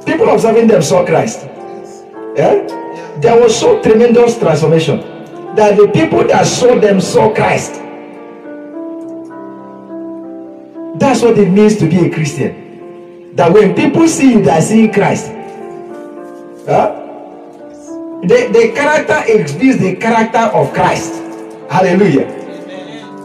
People 0.06 0.28
observing 0.30 0.68
them 0.68 0.80
saw 0.80 1.04
Christ. 1.04 1.40
Eh? 2.36 2.62
There 3.18 3.40
was 3.40 3.58
so 3.58 3.82
tremendous 3.82 4.38
transformation 4.38 5.00
that 5.56 5.76
the 5.76 5.88
people 5.88 6.22
that 6.28 6.46
saw 6.46 6.78
them 6.78 7.00
saw 7.00 7.34
Christ. 7.34 7.82
That's 11.00 11.20
what 11.20 11.36
it 11.36 11.50
means 11.50 11.78
to 11.78 11.88
be 11.90 12.06
a 12.06 12.10
Christian. 12.14 13.34
That 13.34 13.52
when 13.52 13.74
people 13.74 14.06
see 14.06 14.34
you, 14.34 14.42
they 14.42 14.52
are 14.52 14.62
seeing 14.62 14.92
Christ. 14.92 15.26
Huh? 16.64 16.94
The, 18.22 18.50
the 18.54 18.72
character 18.72 19.20
exhibits 19.26 19.80
the 19.80 19.96
character 19.96 20.46
of 20.54 20.72
Christ. 20.72 21.14
Hallelujah. 21.68 22.38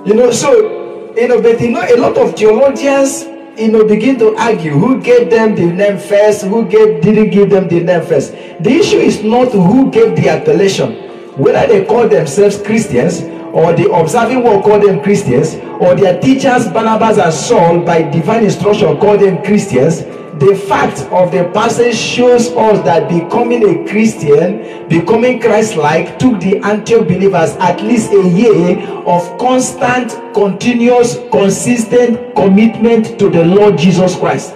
You 0.08 0.16
know, 0.16 0.32
so 0.32 1.14
you 1.16 1.28
know, 1.28 1.40
but 1.40 1.62
you 1.62 1.70
know, 1.70 1.82
a 1.82 1.98
lot 1.98 2.18
of 2.18 2.36
theologians, 2.36 3.26
you 3.58 3.72
know, 3.72 3.86
begin 3.86 4.18
to 4.20 4.36
argue 4.38 4.72
who 4.72 5.02
gave 5.02 5.30
them 5.30 5.56
the 5.56 5.66
name 5.66 5.98
first, 5.98 6.44
who 6.44 6.66
gave 6.68 7.02
didn't 7.02 7.30
give 7.30 7.50
them 7.50 7.68
the 7.68 7.82
name 7.82 8.02
first. 8.04 8.32
The 8.32 8.72
issue 8.72 8.98
is 8.98 9.24
not 9.24 9.52
who 9.52 9.92
gave 9.92 10.16
the 10.16 10.30
appellation, 10.30 10.94
whether 11.38 11.68
they 11.68 11.86
call 11.86 12.08
themselves 12.08 12.62
Christians 12.62 13.22
or 13.54 13.72
the 13.74 13.92
observing 13.92 14.44
world 14.44 14.64
call 14.64 14.80
them 14.80 15.02
Christians, 15.04 15.56
or 15.80 15.96
their 15.96 16.20
teachers 16.20 16.68
Barnabas 16.68 17.20
and 17.20 17.32
Saul 17.32 17.82
by 17.82 18.02
divine 18.02 18.44
instruction 18.44 18.98
call 18.98 19.18
them 19.18 19.44
Christians. 19.44 20.02
The 20.40 20.56
fact 20.56 21.02
of 21.12 21.32
the 21.32 21.52
passage 21.54 21.96
shows 21.96 22.50
us 22.54 22.84
that 22.86 23.08
becoming 23.08 23.64
a 23.70 23.88
Christian, 23.88 24.88
becoming 24.90 25.40
Christ-like, 25.40 26.18
took 26.18 26.40
the 26.40 26.58
Antioch 26.58 27.08
believers 27.08 27.52
at 27.58 27.82
least 27.82 28.12
a 28.12 28.28
year 28.30 28.80
of 29.06 29.38
constant, 29.38 30.12
continuous, 30.34 31.20
consistent 31.32 32.36
commitment 32.36 33.20
to 33.20 33.30
the 33.30 33.46
Lord 33.46 33.78
Jesus 33.78 34.16
Christ 34.16 34.56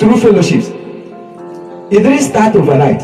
through 0.00 0.16
fellowships. 0.18 0.68
It 1.92 2.02
didn't 2.02 2.22
start 2.22 2.56
overnight. 2.56 3.02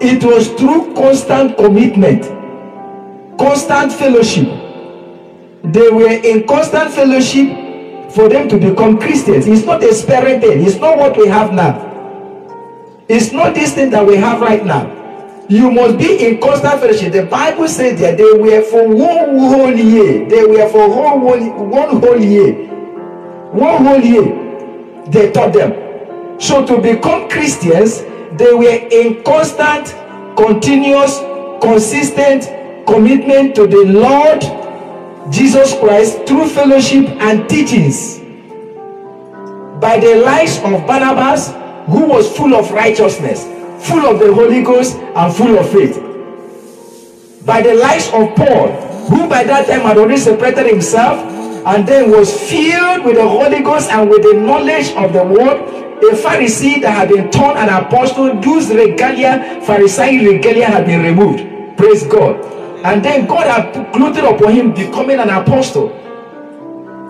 It 0.00 0.24
was 0.24 0.48
through 0.54 0.92
constant 0.94 1.56
commitment, 1.56 2.22
constant 3.38 3.92
fellowship. 3.92 4.48
They 5.62 5.88
were 5.88 6.10
in 6.10 6.48
constant 6.48 6.90
fellowship 6.90 7.61
for 8.14 8.28
them 8.28 8.48
to 8.48 8.58
become 8.58 8.98
Christians. 8.98 9.46
It's 9.46 9.64
not 9.64 9.82
a 9.82 9.94
sparing 9.94 10.40
thing. 10.40 10.64
It's 10.64 10.76
not 10.76 10.98
what 10.98 11.16
we 11.16 11.28
have 11.28 11.52
now. 11.52 11.88
It's 13.08 13.32
not 13.32 13.54
this 13.54 13.74
thing 13.74 13.90
that 13.90 14.06
we 14.06 14.16
have 14.16 14.40
right 14.40 14.64
now. 14.64 15.02
you 15.52 15.70
must 15.70 15.98
be 15.98 16.26
in 16.26 16.40
constant 16.40 16.80
fellowship. 16.80 17.12
The 17.12 17.26
Bible 17.26 17.68
says 17.68 18.00
that 18.00 18.16
they 18.16 18.32
were 18.32 18.62
for 18.62 18.88
one 18.88 19.38
whole 19.38 19.74
year. 19.74 20.26
They 20.26 20.44
were 20.44 20.68
for 20.70 20.88
one 20.88 21.20
whole, 21.20 21.64
one 21.68 22.00
whole 22.00 22.18
year. 22.20 22.68
One 23.52 23.84
whole 23.84 24.00
year. 24.00 25.04
They 25.08 25.30
taught 25.30 25.52
them. 25.52 26.40
So 26.40 26.64
to 26.64 26.80
become 26.80 27.28
Christians, 27.28 28.00
they 28.38 28.54
were 28.54 28.88
in 28.90 29.22
constant, 29.24 29.94
continuous, 30.36 31.18
consistent 31.60 32.86
commitment 32.86 33.54
to 33.56 33.66
the 33.66 33.84
Lord 33.84 34.42
Jesus 35.30 35.78
Christ 35.78 36.26
through 36.26 36.48
fellowship 36.48 37.08
and 37.20 37.48
teachings. 37.48 38.18
By 39.80 39.98
the 39.98 40.22
lives 40.24 40.58
of 40.58 40.86
Barnabas, 40.86 41.52
who 41.86 42.06
was 42.06 42.36
full 42.36 42.54
of 42.54 42.70
righteousness, 42.70 43.44
full 43.86 44.06
of 44.06 44.18
the 44.18 44.32
Holy 44.34 44.62
Ghost, 44.62 44.96
and 44.96 45.34
full 45.34 45.58
of 45.58 45.70
faith. 45.70 45.96
By 47.44 47.62
the 47.62 47.74
lives 47.74 48.06
of 48.08 48.34
Paul, 48.36 48.70
who 49.08 49.28
by 49.28 49.44
that 49.44 49.66
time 49.66 49.80
had 49.80 49.98
already 49.98 50.18
separated 50.18 50.66
himself 50.66 51.18
and 51.66 51.86
then 51.86 52.10
was 52.10 52.32
filled 52.48 53.04
with 53.04 53.16
the 53.16 53.28
Holy 53.28 53.62
Ghost 53.62 53.90
and 53.90 54.08
with 54.08 54.22
the 54.22 54.34
knowledge 54.34 54.90
of 54.94 55.12
the 55.12 55.24
word. 55.24 55.82
A 56.02 56.14
Pharisee 56.16 56.82
that 56.82 56.90
had 56.90 57.08
been 57.10 57.30
turned 57.30 57.56
an 57.58 57.68
apostle, 57.68 58.42
whose 58.42 58.68
regalia, 58.70 59.60
Pharisee 59.64 60.28
regalia 60.28 60.66
had 60.66 60.84
been 60.84 61.00
removed. 61.00 61.76
Praise 61.76 62.04
God. 62.04 62.42
And 62.84 63.04
then 63.04 63.26
God 63.26 63.46
had 63.46 63.92
clothed 63.92 64.18
upon 64.18 64.52
him 64.52 64.74
becoming 64.74 65.20
an 65.20 65.30
apostle. 65.30 65.88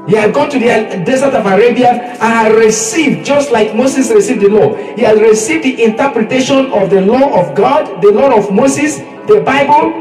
He 0.09 0.17
had 0.17 0.35
gone 0.35 0.51
to 0.51 0.59
the 0.59 1.03
desert 1.05 1.33
of 1.33 1.47
Arabia 1.47 1.93
and 1.93 2.21
had 2.21 2.53
received, 2.53 3.25
just 3.25 3.53
like 3.53 3.75
Moses 3.75 4.11
received 4.11 4.41
the 4.41 4.49
law, 4.49 4.75
he 4.97 5.03
had 5.03 5.19
received 5.19 5.65
the 5.65 5.83
interpretation 5.83 6.73
of 6.73 6.91
the 6.91 7.01
law 7.01 7.41
of 7.41 7.55
God, 7.55 8.03
the 8.03 8.11
law 8.11 8.37
of 8.37 8.53
Moses, 8.53 8.99
the 9.29 9.41
Bible, 9.47 9.93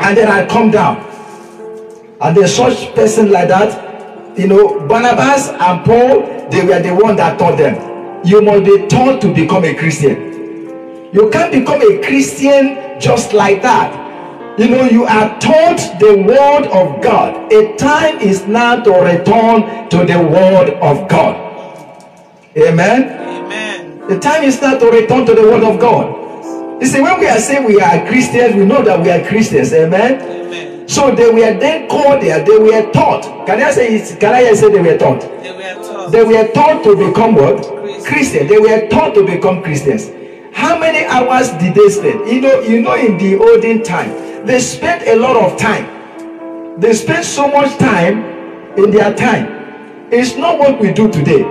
and 0.00 0.16
then 0.16 0.26
had 0.26 0.48
come 0.48 0.70
down. 0.70 0.96
And 2.20 2.36
then 2.36 2.48
such 2.48 2.94
person 2.94 3.30
like 3.30 3.48
that, 3.48 4.38
you 4.38 4.46
know, 4.48 4.88
Barnabas 4.88 5.48
and 5.50 5.84
Paul, 5.84 6.48
they 6.50 6.64
were 6.64 6.80
the 6.80 6.94
one 6.94 7.16
that 7.16 7.38
taught 7.38 7.58
them. 7.58 7.76
You 8.24 8.40
must 8.40 8.64
be 8.64 8.86
taught 8.86 9.20
to 9.20 9.34
become 9.34 9.64
a 9.64 9.74
Christian. 9.74 11.12
You 11.12 11.28
can't 11.30 11.52
become 11.52 11.82
a 11.82 12.00
Christian 12.02 12.98
just 12.98 13.34
like 13.34 13.60
that. 13.60 14.01
You 14.58 14.68
know, 14.68 14.84
you 14.84 15.04
are 15.04 15.38
taught 15.40 15.98
the 15.98 16.24
word 16.26 16.66
of 16.66 17.02
God. 17.02 17.50
A 17.50 17.74
time 17.76 18.18
is 18.18 18.46
now 18.46 18.82
to 18.82 18.90
return 18.90 19.88
to 19.88 20.04
the 20.04 20.18
word 20.18 20.74
of 20.74 21.08
God. 21.08 21.36
Amen. 22.56 23.02
Amen. 23.18 24.08
The 24.08 24.18
time 24.18 24.44
is 24.44 24.60
now 24.60 24.78
to 24.78 24.90
return 24.90 25.24
to 25.24 25.34
the 25.34 25.40
word 25.40 25.64
of 25.64 25.80
God. 25.80 26.82
You 26.82 26.86
see, 26.86 27.00
when 27.00 27.18
we 27.18 27.28
are 27.28 27.38
saying 27.38 27.64
we 27.64 27.80
are 27.80 28.06
Christians, 28.06 28.54
we 28.54 28.66
know 28.66 28.82
that 28.82 29.00
we 29.00 29.10
are 29.10 29.26
Christians. 29.26 29.72
Amen. 29.72 30.20
Amen. 30.20 30.86
So 30.86 31.14
they 31.14 31.30
were 31.30 31.58
then 31.58 31.88
called 31.88 32.20
there, 32.20 32.44
they 32.44 32.58
were 32.58 32.92
taught. 32.92 33.46
Can 33.46 33.62
I 33.62 33.70
say 33.70 33.94
it? 33.94 34.20
Can 34.20 34.34
I 34.34 34.52
say 34.52 34.70
they 34.70 34.82
were 34.82 34.98
taught? 34.98 35.22
They 35.42 35.52
were 35.52 35.82
taught. 35.82 36.12
They 36.12 36.24
were 36.24 36.52
taught 36.52 36.84
to 36.84 36.94
become 36.94 37.34
what? 37.36 37.56
Christians. 37.56 38.06
Christians. 38.06 38.50
They 38.50 38.58
were 38.58 38.88
taught 38.88 39.14
to 39.14 39.24
become 39.24 39.62
Christians. 39.62 40.10
How 40.52 40.78
many 40.78 41.06
hours 41.06 41.48
did 41.52 41.74
they 41.74 41.88
spend? 41.88 42.28
You 42.28 42.42
know, 42.42 42.60
you 42.60 42.82
know, 42.82 42.94
in 42.96 43.16
the 43.16 43.36
olden 43.38 43.82
time, 43.82 44.10
they 44.46 44.60
spent 44.60 45.06
a 45.06 45.16
lot 45.16 45.36
of 45.36 45.58
time. 45.58 46.80
They 46.80 46.94
spent 46.94 47.24
so 47.24 47.48
much 47.48 47.78
time 47.78 48.24
in 48.76 48.90
their 48.90 49.14
time. 49.14 50.08
It's 50.10 50.36
not 50.36 50.58
what 50.58 50.80
we 50.80 50.92
do 50.92 51.10
today. 51.10 51.44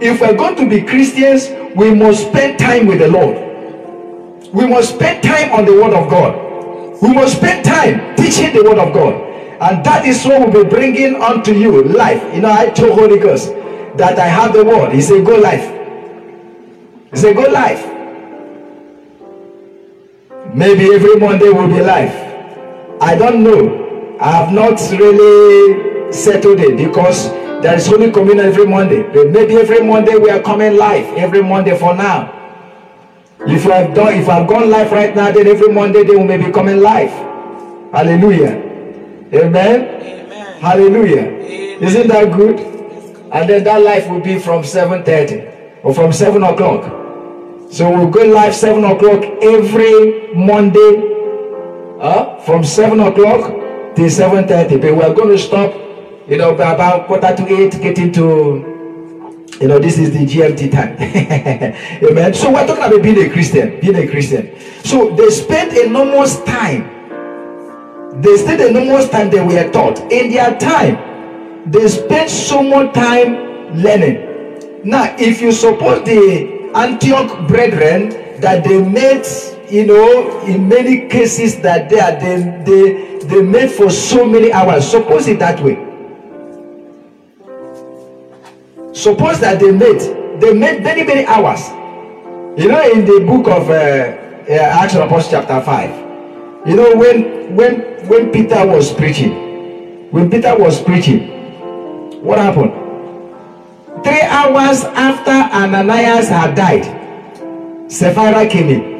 If 0.00 0.20
we're 0.20 0.36
going 0.36 0.56
to 0.56 0.68
be 0.68 0.82
Christians, 0.82 1.48
we 1.74 1.94
must 1.94 2.28
spend 2.28 2.58
time 2.58 2.86
with 2.86 2.98
the 2.98 3.08
Lord. 3.08 3.36
We 4.52 4.66
must 4.66 4.94
spend 4.94 5.22
time 5.22 5.52
on 5.52 5.64
the 5.64 5.72
Word 5.72 5.94
of 5.94 6.10
God. 6.10 7.00
We 7.00 7.12
must 7.14 7.36
spend 7.36 7.64
time 7.64 8.14
teaching 8.16 8.52
the 8.52 8.62
Word 8.62 8.78
of 8.78 8.92
God. 8.92 9.14
And 9.60 9.84
that 9.84 10.04
is 10.04 10.24
what 10.24 10.40
we'll 10.40 10.64
be 10.64 10.68
bringing 10.68 11.22
unto 11.22 11.52
you 11.52 11.82
life. 11.84 12.22
You 12.34 12.42
know, 12.42 12.52
I 12.52 12.70
told 12.70 12.98
Holy 12.98 13.18
Ghost 13.18 13.48
that 13.96 14.18
I 14.18 14.26
have 14.26 14.52
the 14.52 14.64
Word. 14.64 14.92
He 14.92 15.00
said, 15.00 15.24
Go 15.24 15.36
life. 15.36 15.64
He 17.10 17.16
said, 17.16 17.36
Go 17.36 17.42
life. 17.42 17.84
Maybe 20.54 20.92
every 20.92 21.16
Monday 21.16 21.48
will 21.48 21.68
be 21.68 21.80
live. 21.80 22.33
I 23.00 23.16
don't 23.16 23.42
know. 23.42 24.16
I 24.20 24.30
have 24.30 24.52
not 24.52 24.80
really 24.92 26.12
settled 26.12 26.60
it 26.60 26.76
because 26.76 27.30
there 27.62 27.74
is 27.74 27.86
Holy 27.86 28.10
Communion 28.10 28.46
every 28.46 28.66
Monday. 28.66 29.02
But 29.02 29.30
maybe 29.30 29.56
every 29.56 29.82
Monday 29.82 30.16
we 30.16 30.30
are 30.30 30.40
coming 30.40 30.76
live. 30.76 31.06
Every 31.16 31.42
Monday 31.42 31.76
for 31.76 31.94
now. 31.94 32.30
If 33.46 33.66
I've 33.66 33.94
done, 33.94 34.14
if 34.14 34.28
I've 34.28 34.48
gone 34.48 34.70
live 34.70 34.92
right 34.92 35.14
now, 35.14 35.30
then 35.32 35.46
every 35.46 35.72
Monday 35.72 36.04
they 36.04 36.16
will 36.16 36.24
maybe 36.24 36.50
coming 36.50 36.78
live. 36.78 37.10
Hallelujah. 37.92 38.52
Amen. 39.32 39.80
Amen. 40.02 40.60
Hallelujah. 40.60 41.22
Amen. 41.22 41.82
Isn't 41.82 42.08
that 42.08 42.32
good? 42.32 42.60
And 43.32 43.50
then 43.50 43.64
that 43.64 43.82
life 43.82 44.08
will 44.08 44.20
be 44.20 44.38
from 44.38 44.62
7:30 44.62 45.82
or 45.82 45.92
from 45.92 46.12
7 46.12 46.42
o'clock. 46.42 46.84
So 47.70 47.90
we'll 47.90 48.08
go 48.08 48.24
live 48.24 48.54
7 48.54 48.84
o'clock 48.84 49.24
every 49.42 50.32
Monday. 50.34 51.13
From 52.44 52.62
7 52.62 53.00
o'clock 53.00 53.96
till 53.96 54.10
7:30. 54.10 54.80
But 54.80 54.96
we're 54.96 55.14
going 55.14 55.30
to 55.30 55.38
stop, 55.38 55.74
you 56.28 56.36
know, 56.36 56.54
by 56.54 56.74
about 56.74 57.06
quarter 57.06 57.34
to 57.34 57.48
eight, 57.48 57.80
getting 57.80 58.12
to 58.12 58.74
you 59.60 59.68
know, 59.68 59.78
this 59.78 59.98
is 59.98 60.10
the 60.12 60.26
GMT 60.26 60.72
time. 60.72 60.96
Amen. 62.02 62.34
So 62.34 62.50
we're 62.50 62.66
talking 62.66 62.82
about 62.82 63.02
being 63.02 63.18
a 63.18 63.30
Christian. 63.32 63.78
Being 63.80 63.96
a 63.96 64.08
Christian. 64.08 64.58
So 64.82 65.14
they 65.14 65.30
spent 65.30 65.72
enormous 65.76 66.42
time. 66.42 66.90
They 68.20 68.36
spent 68.36 68.60
enormous 68.60 69.08
time 69.10 69.30
they 69.30 69.40
were 69.40 69.70
taught. 69.70 70.00
In 70.12 70.32
their 70.32 70.58
time, 70.58 71.70
they 71.70 71.86
spent 71.88 72.30
so 72.30 72.62
much 72.62 72.94
time 72.94 73.76
learning. 73.76 74.82
Now, 74.84 75.14
if 75.18 75.40
you 75.40 75.52
suppose 75.52 76.04
the 76.04 76.70
Antioch 76.74 77.46
brethren 77.48 78.40
that 78.40 78.64
they 78.64 78.82
made, 78.82 79.24
you 79.70 79.86
know, 79.86 80.40
in 80.46 80.68
many 80.68 81.08
cases 81.08 81.60
that 81.60 81.88
they 81.88 82.00
are 82.00 82.18
they 82.18 82.36
they, 82.64 83.26
they 83.26 83.42
made 83.42 83.70
for 83.70 83.90
so 83.90 84.24
many 84.24 84.52
hours, 84.52 84.88
suppose 84.88 85.28
it 85.28 85.38
that 85.38 85.60
way. 85.60 85.76
suppose 88.94 89.40
that 89.40 89.58
they 89.60 89.70
made 89.72 90.00
they 90.40 90.54
made 90.54 90.82
many 90.82 91.02
many 91.04 91.26
hours. 91.26 91.68
You 92.56 92.68
know 92.68 92.82
in 92.90 93.04
the 93.04 93.24
book 93.26 93.48
of 93.48 93.68
uh, 93.68 93.74
uh, 93.74 94.80
acts 94.80 94.94
of 94.94 95.02
apostles 95.02 95.30
chapter 95.32 95.60
5 95.60 96.68
you 96.68 96.76
know 96.76 96.94
when 96.96 97.56
when 97.56 97.80
when 98.08 98.30
peter 98.30 98.64
was 98.66 98.92
preaching 98.94 100.10
when 100.12 100.30
peter 100.30 100.56
was 100.56 100.80
preaching 100.80 101.20
what 102.22 102.38
happened? 102.38 102.72
Three 104.04 104.22
hours 104.22 104.84
after 104.84 105.30
ananias 105.32 106.28
had 106.28 106.54
died 106.54 106.84
sapphira 107.90 108.46
came 108.48 108.68
in 108.70 108.93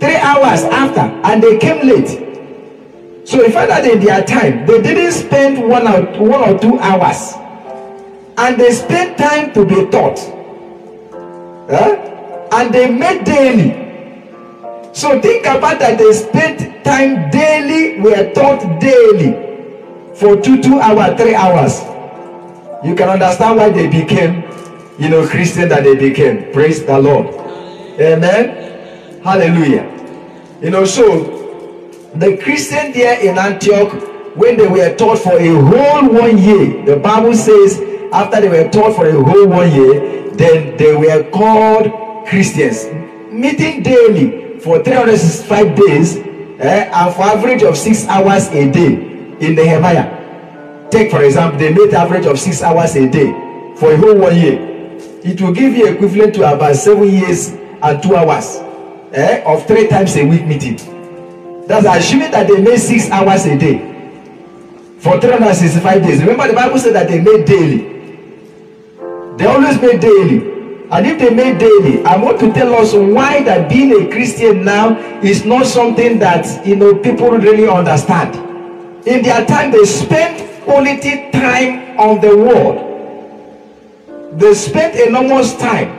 three 0.00 0.16
hours 0.16 0.62
after 0.64 1.00
and 1.00 1.42
they 1.42 1.58
came 1.58 1.86
late. 1.86 3.28
So 3.28 3.44
in 3.44 3.52
fact 3.52 3.68
that 3.68 3.84
in 3.84 4.00
their 4.00 4.24
time 4.24 4.66
they 4.66 4.80
didn't 4.82 5.12
spend 5.12 5.68
one 5.68 5.86
or 5.86 6.02
one 6.20 6.48
or 6.48 6.58
two 6.58 6.78
hours. 6.80 7.34
And 8.38 8.58
they 8.58 8.72
spent 8.72 9.18
time 9.18 9.52
to 9.52 9.64
be 9.66 9.86
taught. 9.90 10.18
Huh? 11.70 12.10
and 12.52 12.74
they 12.74 12.90
met 12.90 13.24
daily. 13.24 13.70
So 14.92 15.20
think 15.20 15.46
about 15.46 15.78
that 15.78 15.98
they 15.98 16.12
spent 16.12 16.84
time 16.84 17.30
daily 17.30 18.00
were 18.00 18.32
taught 18.32 18.80
daily 18.80 19.32
for 20.16 20.40
two 20.40 20.60
two 20.60 20.80
hours 20.80 21.20
three 21.20 21.34
hours. 21.34 21.80
You 22.84 22.94
can 22.94 23.08
understand 23.08 23.56
why 23.56 23.70
they 23.70 23.86
became 23.86 24.42
you 24.98 25.08
know 25.08 25.26
christian 25.26 25.68
that 25.68 25.84
they 25.84 25.94
became. 25.94 26.52
Praise 26.52 26.84
the 26.84 26.98
lord. 26.98 27.26
Amen 28.00 28.59
hallelujah. 29.22 29.86
You 30.62 30.70
know 30.70 30.84
so 30.84 31.40
the 32.14 32.36
christian 32.38 32.92
there 32.92 33.20
in 33.20 33.38
antioch 33.38 33.92
when 34.36 34.56
they 34.56 34.66
were 34.66 34.94
taught 34.96 35.18
for 35.18 35.38
a 35.38 35.48
whole 35.48 36.10
one 36.12 36.38
year 36.38 36.84
the 36.84 36.96
bible 36.96 37.34
says 37.34 37.80
after 38.12 38.40
they 38.40 38.48
were 38.48 38.68
taught 38.68 38.96
for 38.96 39.06
a 39.06 39.12
whole 39.12 39.46
one 39.46 39.70
year 39.70 40.30
then 40.32 40.76
they 40.76 40.94
were 40.94 41.28
called 41.30 42.26
christians. 42.26 42.86
Meeting 43.32 43.82
daily 43.84 44.58
for 44.58 44.82
365 44.82 45.76
days 45.76 46.16
eh, 46.58 46.90
and 46.92 47.14
for 47.14 47.22
average 47.22 47.62
of 47.62 47.76
six 47.76 48.06
hours 48.06 48.48
a 48.48 48.70
day 48.70 48.94
in 49.40 49.54
nehemiah 49.54 50.18
take 50.90 51.12
for 51.12 51.22
example 51.22 51.58
they 51.58 51.72
made 51.72 51.94
average 51.94 52.26
of 52.26 52.38
six 52.38 52.60
hours 52.62 52.96
a 52.96 53.08
day 53.08 53.30
for 53.76 53.92
a 53.92 53.96
whole 53.96 54.18
one 54.18 54.36
year. 54.36 54.58
It 55.22 55.40
will 55.40 55.52
give 55.52 55.74
you 55.74 55.86
equivalent 55.86 56.34
to 56.34 56.52
about 56.52 56.74
seven 56.74 57.08
years 57.08 57.50
and 57.50 58.02
two 58.02 58.16
hours 58.16 58.58
eh, 59.12 59.42
of 59.44 59.66
three 59.66 59.88
times 59.88 60.16
a 60.16 60.24
week 60.24 60.44
meeting 60.46 60.76
that's 61.66 61.86
assuming 61.86 62.30
that 62.30 62.46
they 62.48 62.60
made 62.60 62.78
six 62.78 63.10
hours 63.10 63.46
a 63.46 63.58
day 63.58 63.78
for 64.98 65.20
365 65.20 66.02
days 66.02 66.20
remember 66.20 66.48
the 66.48 66.54
bible 66.54 66.78
said 66.78 66.94
that 66.94 67.08
they 67.08 67.20
made 67.20 67.44
daily 67.44 67.86
they 69.36 69.46
always 69.46 69.80
made 69.80 70.00
daily 70.00 70.50
And 70.90 71.06
if 71.06 71.20
they 71.20 71.30
made 71.30 71.58
daily, 71.58 72.04
I 72.04 72.16
want 72.16 72.40
to 72.40 72.52
tell 72.52 72.74
us 72.74 72.92
why 72.92 73.44
that 73.44 73.70
being 73.70 73.92
a 73.92 74.10
Christian 74.10 74.64
now 74.64 74.98
is 75.22 75.44
not 75.44 75.66
something 75.66 76.18
that 76.18 76.66
you 76.66 76.74
know 76.74 76.96
people 76.96 77.30
really 77.30 77.68
understand. 77.68 78.34
In 79.06 79.22
their 79.22 79.46
time, 79.46 79.70
they 79.70 79.84
spent 79.84 80.42
quality 80.64 81.30
time 81.30 81.96
on 81.96 82.20
the 82.20 82.36
word. 82.36 82.76
They 84.36 84.52
spent 84.54 84.96
enormous 84.96 85.56
time. 85.56 85.94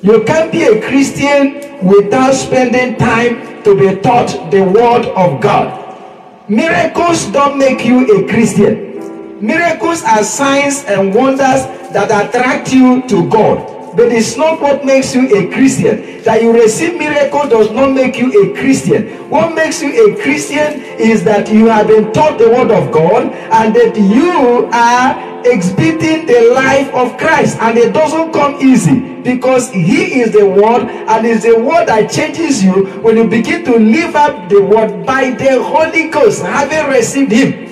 You 0.00 0.24
can't 0.24 0.50
be 0.50 0.62
a 0.64 0.80
Christian 0.80 1.60
without 1.82 2.34
spending 2.34 2.96
time 2.96 3.62
to 3.64 3.76
be 3.76 4.00
taught 4.00 4.50
the 4.50 4.62
word 4.62 5.06
of 5.16 5.40
God. 5.40 5.82
Miracles 6.48 7.26
don't 7.26 7.58
make 7.58 7.84
you 7.84 8.06
a 8.06 8.28
Christian. 8.28 9.44
Miracles 9.44 10.02
are 10.04 10.24
signs 10.24 10.84
and 10.84 11.14
wonders 11.14 11.66
that 11.92 12.10
attract 12.10 12.72
you 12.72 13.06
to 13.08 13.28
God. 13.28 13.75
But 13.96 14.12
it's 14.12 14.36
not 14.36 14.60
what 14.60 14.84
makes 14.84 15.14
you 15.14 15.24
a 15.34 15.50
Christian. 15.50 16.22
That 16.22 16.42
you 16.42 16.52
receive 16.52 16.98
miracle 16.98 17.48
does 17.48 17.70
not 17.70 17.94
make 17.94 18.18
you 18.18 18.28
a 18.44 18.54
Christian. 18.54 19.08
What 19.30 19.54
makes 19.54 19.80
you 19.80 20.12
a 20.12 20.20
Christian 20.20 20.82
is 21.00 21.24
that 21.24 21.50
you 21.50 21.66
have 21.68 21.86
been 21.86 22.12
taught 22.12 22.36
the 22.38 22.50
word 22.50 22.70
of 22.70 22.92
God 22.92 23.32
and 23.32 23.74
that 23.74 23.96
you 23.96 24.68
are 24.70 25.42
exhibiting 25.46 26.26
the 26.26 26.52
life 26.52 26.92
of 26.92 27.16
Christ. 27.16 27.56
And 27.58 27.78
it 27.78 27.94
doesn't 27.94 28.32
come 28.32 28.56
easy 28.60 29.00
because 29.22 29.72
He 29.72 30.20
is 30.20 30.32
the 30.32 30.46
word 30.46 30.90
and 30.90 31.26
it's 31.26 31.44
the 31.44 31.58
word 31.58 31.86
that 31.86 32.10
changes 32.10 32.62
you 32.62 32.84
when 33.00 33.16
you 33.16 33.26
begin 33.26 33.64
to 33.64 33.78
live 33.78 34.14
up 34.14 34.50
the 34.50 34.62
word 34.62 35.06
by 35.06 35.30
the 35.30 35.62
Holy 35.62 36.10
Ghost, 36.10 36.42
having 36.42 36.92
received 36.92 37.32
Him. 37.32 37.64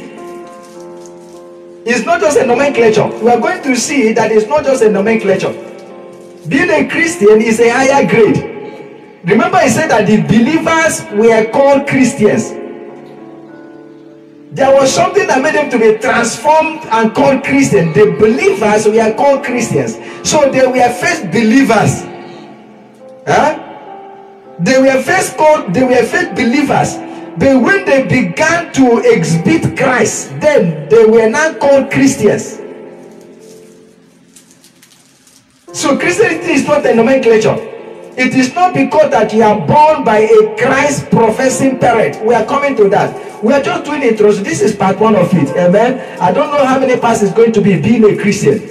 It's 1.85 2.07
not 2.07 2.23
just 2.23 2.39
a 2.39 2.47
nomenclature. 2.47 3.09
We 3.23 3.31
are 3.31 3.39
going 3.39 3.63
to 3.63 3.77
see 3.77 4.15
that 4.15 4.33
it's 4.33 4.49
not 4.49 4.65
just 4.65 4.83
a 4.83 4.89
nomenclature. 4.91 5.74
Being 6.49 6.71
a 6.71 6.89
Christian 6.89 7.41
is 7.41 7.59
a 7.61 7.71
higher 7.71 8.07
grade. 8.07 8.55
Remember, 9.25 9.57
I 9.57 9.69
said 9.69 9.91
that 9.91 10.07
the 10.07 10.21
believers 10.23 11.03
were 11.13 11.51
called 11.51 11.89
Christians. 11.89 12.51
There 14.53 14.73
was 14.73 14.93
something 14.93 15.27
that 15.27 15.43
made 15.43 15.55
them 15.55 15.71
to 15.71 15.79
be 15.79 15.99
transformed 15.99 16.85
and 16.93 17.15
called 17.15 17.43
Christian. 17.43 17.93
The 17.95 18.15
believers 18.21 18.87
were 18.87 19.15
called 19.15 19.43
Christians. 19.43 19.97
So 20.23 20.51
they 20.51 20.67
were 20.67 20.93
first 20.93 21.31
believers. 21.33 22.05
Huh? 23.27 23.59
They 24.61 24.79
were 24.79 25.03
first 25.03 25.37
called, 25.39 25.73
they 25.73 25.83
were 25.83 26.05
first 26.05 26.35
believers. 26.37 26.97
But 27.37 27.63
when 27.63 27.85
they 27.87 28.07
began 28.07 28.73
to 28.75 28.99
exhibit 28.99 29.77
Christ, 29.77 30.29
then 30.41 30.89
they 30.89 31.05
were 31.05 31.29
now 31.29 31.55
called 31.55 31.91
Christians. 31.91 32.61
So 35.75 35.99
Christianity 35.99 36.53
is 36.53 36.67
not 36.69 36.87
a 36.87 36.95
nomenclature. 36.95 37.57
It 38.17 38.33
is 38.33 38.55
not 38.55 38.75
because 38.75 39.11
that 39.11 39.33
you 39.33 39.43
are 39.43 39.59
born 39.59 40.05
by 40.05 40.19
a 40.19 40.57
Christ 40.57 41.11
professing 41.11 41.81
parent. 41.81 42.25
We 42.25 42.33
are 42.33 42.47
coming 42.47 42.77
to 42.77 42.89
that. 42.91 43.43
We 43.43 43.53
are 43.53 43.61
just 43.61 43.85
doing 43.85 44.03
it. 44.05 44.17
This 44.17 44.63
is 44.63 44.77
part 44.77 45.01
one 45.01 45.17
of 45.17 45.35
it. 45.35 45.49
Amen. 45.57 46.21
I 46.21 46.31
don't 46.31 46.53
know 46.53 46.65
how 46.65 46.79
many 46.79 46.97
parts 46.97 47.23
it's 47.23 47.35
going 47.35 47.51
to 47.51 47.61
be 47.61 47.81
being 47.81 48.05
a 48.05 48.17
Christian. 48.17 48.63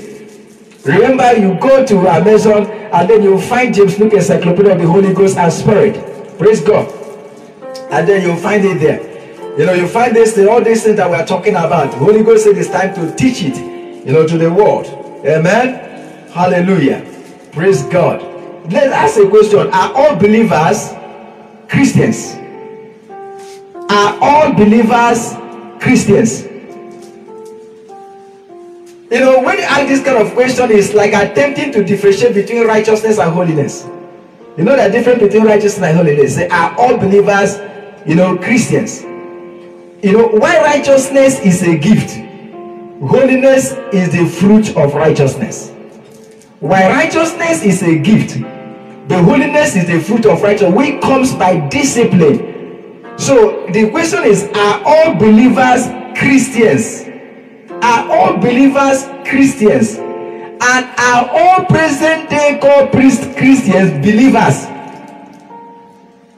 Remember, 0.86 1.34
you 1.34 1.60
go 1.60 1.86
to 1.86 2.08
Amazon 2.08 2.68
and 2.68 3.10
then 3.10 3.22
you 3.22 3.40
find 3.40 3.76
James 3.76 4.00
Luke 4.00 4.14
Encyclopedia 4.14 4.72
of 4.72 4.80
the 4.80 4.88
Holy 4.88 5.14
Ghost 5.14 5.38
and 5.38 5.52
Spirit. 5.52 6.38
Praise 6.38 6.62
God. 6.62 6.90
And 7.92 8.08
then 8.08 8.22
you'll 8.22 8.38
find 8.38 8.64
it 8.64 8.80
there. 8.80 9.60
You 9.60 9.66
know, 9.66 9.74
you 9.74 9.90
find 9.90 10.16
this 10.16 10.38
all 10.48 10.64
these 10.64 10.84
things 10.86 10.96
that 10.96 11.10
we're 11.10 11.26
talking 11.26 11.56
about. 11.56 11.92
The 11.92 11.98
Holy 11.98 12.24
Ghost 12.24 12.46
said 12.46 12.58
it's 12.58 12.70
time 12.70 12.96
to 12.96 13.14
teach 13.18 13.42
it, 13.42 13.58
you 14.06 14.14
know, 14.14 14.26
to 14.26 14.38
the 14.38 14.50
world. 14.52 14.86
Amen. 15.26 15.83
Hallelujah. 16.34 17.06
Praise 17.52 17.84
God. 17.84 18.20
Let's 18.72 18.92
ask 18.92 19.20
a 19.20 19.30
question. 19.30 19.68
Are 19.72 19.94
all 19.94 20.16
believers 20.16 20.90
Christians? 21.70 22.34
Are 23.88 24.18
all 24.20 24.52
believers 24.54 25.36
Christians? 25.80 26.42
You 29.12 29.20
know, 29.20 29.44
when 29.44 29.60
you 29.60 29.64
ask 29.64 29.88
this 29.88 30.04
kind 30.04 30.18
of 30.18 30.34
question, 30.34 30.72
it's 30.72 30.96
like 30.96 31.14
attempting 31.14 31.72
to 31.72 31.84
differentiate 31.84 32.34
between 32.34 32.66
righteousness 32.66 33.20
and 33.20 33.32
holiness. 33.32 33.86
You 34.58 34.64
know 34.64 34.76
the 34.76 34.90
difference 34.90 35.22
between 35.22 35.44
righteousness 35.44 35.88
and 35.88 35.96
holiness. 35.96 36.36
They 36.36 36.50
are 36.50 36.76
all 36.80 36.98
believers, 36.98 37.60
you 38.08 38.16
know, 38.16 38.38
Christians. 38.38 39.04
You 39.04 40.14
know, 40.14 40.28
why 40.30 40.58
righteousness 40.64 41.40
is 41.42 41.62
a 41.62 41.78
gift, 41.78 42.18
holiness 43.06 43.74
is 43.94 44.12
the 44.12 44.26
fruit 44.26 44.76
of 44.76 44.96
righteousness. 44.96 45.73
Why 46.64 46.88
righteousness 46.88 47.62
is 47.62 47.84
a 47.84 48.00
gift, 48.00 48.40
the 49.10 49.22
holiness 49.22 49.76
is 49.76 49.86
the 49.86 50.00
fruit 50.00 50.26
of 50.26 50.42
righteousness, 50.42 50.74
which 50.74 51.02
comes 51.02 51.36
by 51.36 51.60
discipline. 51.68 53.18
So 53.18 53.68
the 53.68 53.90
question 53.90 54.24
is: 54.24 54.46
Are 54.56 54.82
all 54.86 55.14
believers 55.16 55.88
Christians? 56.18 57.04
Are 57.84 58.10
all 58.10 58.38
believers 58.38 59.04
Christians? 59.28 59.98
And 59.98 60.86
are 60.98 61.30
all 61.36 61.66
present 61.66 62.30
day 62.30 62.58
called 62.62 62.92
Christians 62.94 63.92
believers? 64.00 64.64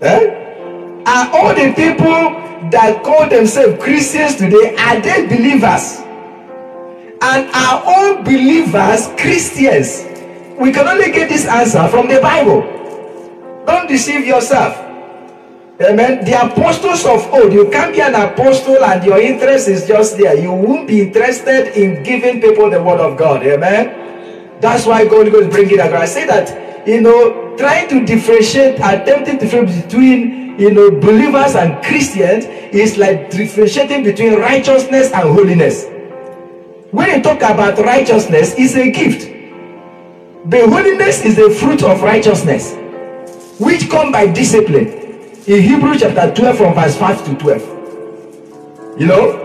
Eh? 0.01 1.03
Are 1.05 1.29
all 1.37 1.53
the 1.53 1.71
people 1.77 2.69
that 2.71 3.03
call 3.03 3.29
themselves 3.29 3.77
Christians 3.83 4.37
today 4.37 4.75
are 4.75 4.99
they 4.99 5.27
believers? 5.27 6.01
And 7.21 7.47
are 7.53 7.83
all 7.85 8.23
believers 8.23 9.07
Christians? 9.21 10.14
We 10.59 10.71
can 10.71 10.87
only 10.87 11.11
get 11.11 11.29
this 11.29 11.45
answer 11.45 11.87
from 11.89 12.07
the 12.07 12.19
Bible. 12.21 12.61
Don't 13.65 13.87
deceive 13.87 14.25
yourself. 14.25 14.77
Amen. 15.81 16.23
The 16.23 16.31
apostles 16.31 17.05
of 17.05 17.27
old, 17.33 17.51
you 17.51 17.69
can't 17.69 17.93
be 17.93 17.99
an 17.99 18.15
apostle 18.15 18.81
and 18.81 19.03
your 19.03 19.19
interest 19.19 19.67
is 19.67 19.85
just 19.85 20.17
there. 20.17 20.39
You 20.39 20.53
won't 20.53 20.87
be 20.87 21.01
interested 21.01 21.75
in 21.75 22.01
giving 22.03 22.39
people 22.39 22.69
the 22.69 22.81
word 22.81 23.01
of 23.01 23.17
God. 23.17 23.43
Amen. 23.43 24.59
That's 24.61 24.85
why 24.85 25.05
God 25.05 25.27
is 25.27 25.47
bringing 25.47 25.79
it. 25.79 25.81
I 25.81 26.05
say 26.05 26.25
that, 26.25 26.87
you 26.87 27.01
know, 27.01 27.57
trying 27.57 27.89
to 27.89 28.05
differentiate, 28.05 28.75
attempting 28.75 29.39
to 29.39 29.45
differentiate 29.45 29.83
between, 29.83 30.57
you 30.57 30.71
know, 30.71 30.89
believers 30.91 31.55
and 31.55 31.83
Christians 31.83 32.45
is 32.73 32.97
like 32.97 33.29
differentiating 33.29 34.05
between 34.05 34.39
righteousness 34.39 35.11
and 35.11 35.27
holiness. 35.27 35.87
When 36.91 37.09
you 37.09 37.21
talk 37.21 37.39
about 37.39 37.77
righteousness, 37.79 38.55
it's 38.57 38.75
a 38.75 38.89
gift. 38.89 39.34
The 40.47 40.69
holiness 40.69 41.25
is 41.25 41.35
the 41.37 41.49
fruit 41.49 41.81
of 41.81 42.03
righteousness, 42.03 42.75
which 43.59 43.89
come 43.89 44.11
by 44.11 44.27
discipline. 44.27 44.89
In 45.47 45.59
Hebrews 45.59 46.01
chapter 46.01 46.35
12, 46.35 46.57
from 46.57 46.75
verse 46.75 46.95
5 46.95 47.25
to 47.25 47.35
12. 47.35 48.99
You 48.99 49.07
know? 49.07 49.41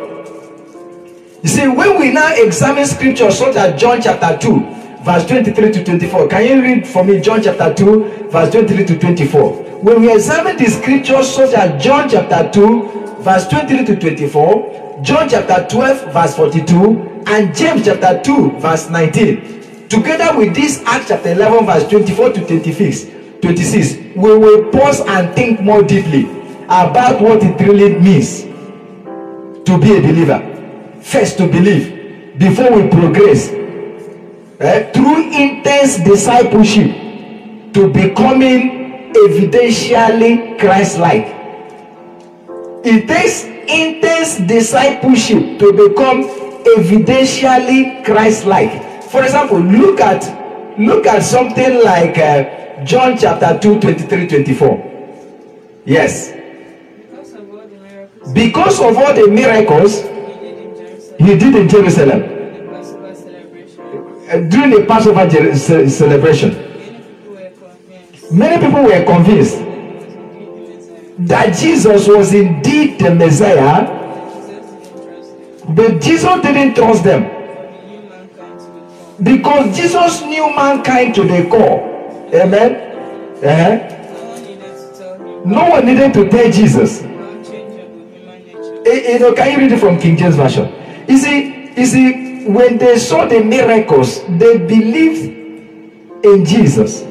You 1.42 1.48
see, 1.48 1.66
when 1.68 1.98
we 1.98 2.12
now 2.12 2.34
examine 2.34 2.84
scripture 2.84 3.30
such 3.30 3.56
as 3.56 3.80
John 3.80 4.02
chapter 4.02 4.36
2, 4.46 4.60
verse 5.02 5.24
23 5.26 5.72
to 5.72 5.84
24. 5.84 6.28
Can 6.28 6.46
you 6.46 6.62
read 6.62 6.86
for 6.86 7.02
me 7.02 7.18
John 7.18 7.42
chapter 7.42 7.72
2, 7.72 8.28
verse 8.30 8.50
23 8.52 8.84
to 8.84 8.98
24? 8.98 9.52
When 9.80 10.02
we 10.02 10.12
examine 10.12 10.58
the 10.58 10.66
scriptures 10.66 11.34
such 11.34 11.54
as 11.54 11.82
John 11.82 12.10
chapter 12.10 12.50
2, 12.52 13.20
verse 13.20 13.48
23 13.48 13.86
to 13.86 13.96
24, 13.98 15.00
John 15.00 15.30
chapter 15.30 15.66
12, 15.66 16.12
verse 16.12 16.36
42, 16.36 17.22
and 17.26 17.56
James 17.56 17.86
chapter 17.86 18.20
2, 18.22 18.58
verse 18.58 18.90
19, 18.90 19.59
together 19.90 20.38
with 20.38 20.54
this 20.54 20.82
Acts 20.86 21.08
chapter 21.08 21.32
11, 21.32 21.66
verse 21.66 21.88
24 21.88 22.32
to 22.32 22.46
26, 22.46 23.06
26, 23.42 24.16
we 24.16 24.38
will 24.38 24.70
pause 24.70 25.00
and 25.00 25.34
think 25.34 25.60
more 25.60 25.82
deeply 25.82 26.24
about 26.64 27.20
what 27.20 27.42
it 27.42 27.60
really 27.60 27.98
means 27.98 28.42
to 29.66 29.78
be 29.78 29.96
a 29.96 30.00
believer. 30.00 30.46
First, 31.02 31.38
to 31.38 31.48
believe 31.48 32.38
before 32.38 32.70
we 32.70 32.88
progress 32.88 33.48
eh, 34.60 34.92
through 34.92 35.32
intense 35.32 35.98
discipleship 35.98 36.94
to 37.74 37.92
becoming 37.92 39.12
evidentially 39.12 40.58
Christ-like. 40.58 41.26
It 42.84 43.08
takes 43.08 43.44
intense 43.44 44.38
discipleship 44.38 45.58
to 45.58 45.72
become 45.72 46.24
evidentially 46.78 48.04
Christ-like. 48.04 48.89
For 49.10 49.24
example, 49.24 49.58
look 49.58 50.00
at 50.00 50.22
look 50.78 51.04
at 51.06 51.22
something 51.22 51.82
like 51.82 52.16
uh, 52.16 52.84
John 52.84 53.18
chapter 53.18 53.58
2, 53.58 53.80
23, 53.80 54.28
24. 54.28 55.82
Yes. 55.84 56.32
Because 57.12 57.34
of 57.34 57.50
all 57.50 57.66
the 57.66 57.76
miracles 57.76 58.32
Because 58.32 58.80
of 58.80 58.96
all 58.96 59.12
the 59.14 59.26
miracles 59.28 60.02
he 60.02 60.06
did 60.06 60.54
in 60.54 60.76
Jerusalem, 60.76 61.26
he 61.26 61.36
did 61.36 61.54
in 61.56 61.68
Jerusalem 61.68 62.20
the 62.20 62.68
Passover 62.70 63.14
celebration, 63.16 63.82
uh, 64.30 64.38
during 64.48 64.70
the 64.70 64.86
Passover 64.86 65.88
celebration, 65.88 66.50
many 66.54 67.04
people 67.04 67.32
were 67.32 67.50
convinced 67.50 68.30
many 68.30 68.64
people 68.64 68.82
were 68.84 69.04
convinced 69.04 69.58
that 71.26 71.56
Jesus 71.56 72.06
was 72.06 72.32
indeed 72.32 72.98
the 73.00 73.10
that 73.10 73.10
Jesus 73.10 73.10
was 73.10 73.10
indeed 73.10 73.10
the 73.10 73.14
Messiah, 73.14 73.96
but 75.68 76.00
Jesus 76.00 76.40
didn't 76.42 76.74
trust 76.76 77.02
them. 77.04 77.39
Because 79.22 79.76
Jesus 79.76 80.22
knew 80.22 80.54
mankind 80.54 81.14
to 81.16 81.22
the 81.24 81.46
core. 81.48 81.80
Amen. 82.34 82.88
Uh-huh. 83.44 83.76
No 84.14 84.24
one 84.30 84.42
needed 84.44 84.60
to 84.76 84.98
tell 84.98 85.14
him 85.18 85.50
No 85.50 85.70
one 85.70 85.86
needed 85.86 86.14
to 86.14 86.28
tell 86.28 86.50
Jesus. 86.50 87.02
nature. 87.02 88.82
Eh, 88.86 89.12
You 89.12 89.18
know, 89.18 89.32
can 89.34 89.52
you 89.52 89.58
read 89.58 89.72
it 89.72 89.78
from 89.78 89.98
King 89.98 90.16
James 90.16 90.36
Version? 90.36 90.72
You 91.08 91.18
see, 91.18 91.72
you 91.76 91.86
see, 91.86 92.46
when 92.46 92.78
they 92.78 92.98
saw 92.98 93.26
the 93.26 93.42
miracles, 93.44 94.22
they 94.38 94.58
believed 94.58 96.24
in 96.24 96.44
Jesus. 96.44 97.02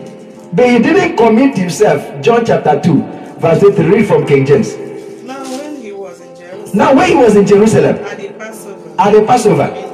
But 0.54 0.68
he 0.70 0.80
didn't 0.80 1.16
commit 1.18 1.56
himself. 1.58 2.02
John 2.22 2.44
chapter 2.46 2.80
2, 2.82 3.02
verse 3.40 3.64
8. 3.64 3.78
Read 3.86 4.08
from 4.08 4.26
King 4.26 4.46
James. 4.46 4.76
Now, 5.24 5.44
when 5.44 5.76
he 5.82 5.92
was 5.92 6.22
in 6.22 6.36
Jerusalem 6.36 6.78
Now, 6.78 6.96
when 6.96 7.10
he 7.10 7.16
was 7.16 7.36
in 7.36 7.46
Jerusalem 7.46 7.96
at 7.98 8.18
the 8.18 8.30
Passover, 8.30 8.96
at 8.98 9.12
the 9.14 9.22
Passover, 9.26 9.89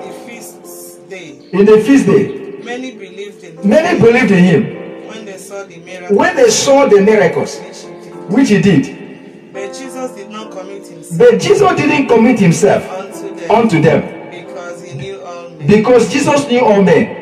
in 1.60 1.66
the 1.66 1.78
feast 1.80 2.06
day, 2.06 2.26
in 2.26 2.32
the 2.32 2.58
feast 2.58 2.60
day, 2.60 2.64
many 2.64 2.92
believed 2.92 3.44
in 3.44 3.58
him 3.58 3.70
many 3.70 4.00
believed 4.00 4.32
in 4.32 4.44
him 4.44 5.08
when 5.08 5.26
they 5.26 5.38
saw 5.38 5.64
the 5.64 5.78
miracle 5.78 6.18
when 6.18 6.36
they 6.36 6.50
saw 6.50 6.86
the 6.88 7.02
miracles 7.02 7.60
which 7.60 7.80
he 7.80 7.92
did. 8.02 8.32
which 8.34 8.50
he 8.50 8.62
did. 8.62 9.54
But 9.54 9.74
Jesus 9.74 10.12
did 10.12 10.30
not 10.30 10.52
commit 10.52 10.86
himself 10.88 11.18
But 11.20 11.40
Jesus 11.40 11.76
didn't 11.78 12.08
commit 12.08 12.40
himself 12.40 12.90
unto 12.90 13.36
them 13.36 13.52
unto 13.52 13.82
them. 13.82 14.02
because 14.32 14.84
he 14.84 14.98
knew 14.98 15.22
all 15.22 15.50
men. 15.50 15.68
because 15.68 16.12
Jesus 16.12 16.48
knew 16.50 16.60
all 16.60 16.82
men. 16.84 17.22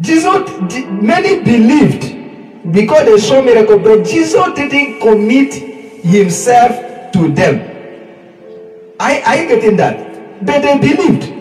Jesus, 0.00 0.50
many 1.02 1.42
believed 1.42 2.72
because 2.72 3.04
they 3.06 3.18
saw 3.18 3.42
miracle, 3.42 3.78
but 3.78 4.04
Jesus 4.04 4.44
didn't 4.54 5.00
commit 5.00 5.54
himself 6.04 7.12
to 7.12 7.28
them. 7.32 7.60
I 8.98 9.20
are 9.22 9.36
you 9.42 9.48
getting 9.48 9.76
that? 9.76 10.44
But 10.44 10.62
they 10.62 10.78
believed, 10.78 11.33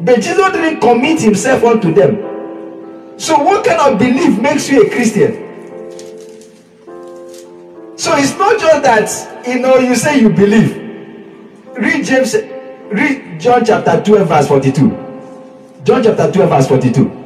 but 0.00 0.16
Jesus 0.16 0.52
didn't 0.52 0.80
commit 0.80 1.20
himself 1.20 1.64
unto 1.64 1.92
them. 1.92 3.18
So, 3.18 3.38
what 3.42 3.64
kind 3.64 3.80
of 3.80 3.98
belief 3.98 4.40
makes 4.40 4.68
you 4.68 4.86
a 4.86 4.90
Christian? 4.90 5.44
So 7.96 8.14
it's 8.16 8.36
not 8.36 8.60
just 8.60 8.82
that 8.82 9.46
you 9.46 9.60
know 9.60 9.76
you 9.78 9.94
say 9.94 10.20
you 10.20 10.28
believe. 10.28 10.76
Read 11.76 12.04
James, 12.04 12.34
read 12.90 13.40
John 13.40 13.64
chapter 13.64 14.02
12, 14.02 14.28
verse 14.28 14.48
42. 14.48 14.90
John 15.84 16.02
chapter 16.02 16.30
12, 16.30 16.50
verse 16.50 16.68
42. 16.68 17.24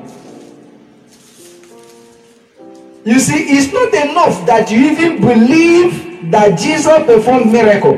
You 3.04 3.18
see, 3.18 3.58
it's 3.58 3.72
not 3.72 3.92
enough 3.94 4.46
that 4.46 4.70
you 4.70 4.90
even 4.90 5.20
believe 5.20 6.30
that 6.30 6.58
Jesus 6.58 7.04
performed 7.06 7.50
miracle. 7.50 7.96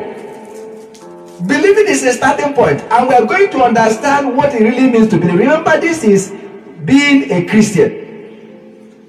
Believing 1.46 1.88
is 1.88 2.02
a 2.02 2.12
starting 2.12 2.52
point, 2.52 2.80
and 2.82 3.08
we 3.08 3.14
are 3.14 3.24
going 3.24 3.50
to 3.50 3.62
understand 3.62 4.36
what 4.36 4.54
it 4.54 4.62
really 4.62 4.90
means 4.90 5.08
to 5.08 5.18
believe. 5.18 5.38
Remember, 5.38 5.80
this 5.80 6.04
is 6.04 6.34
being 6.84 7.30
a 7.32 7.46
Christian. 7.46 7.90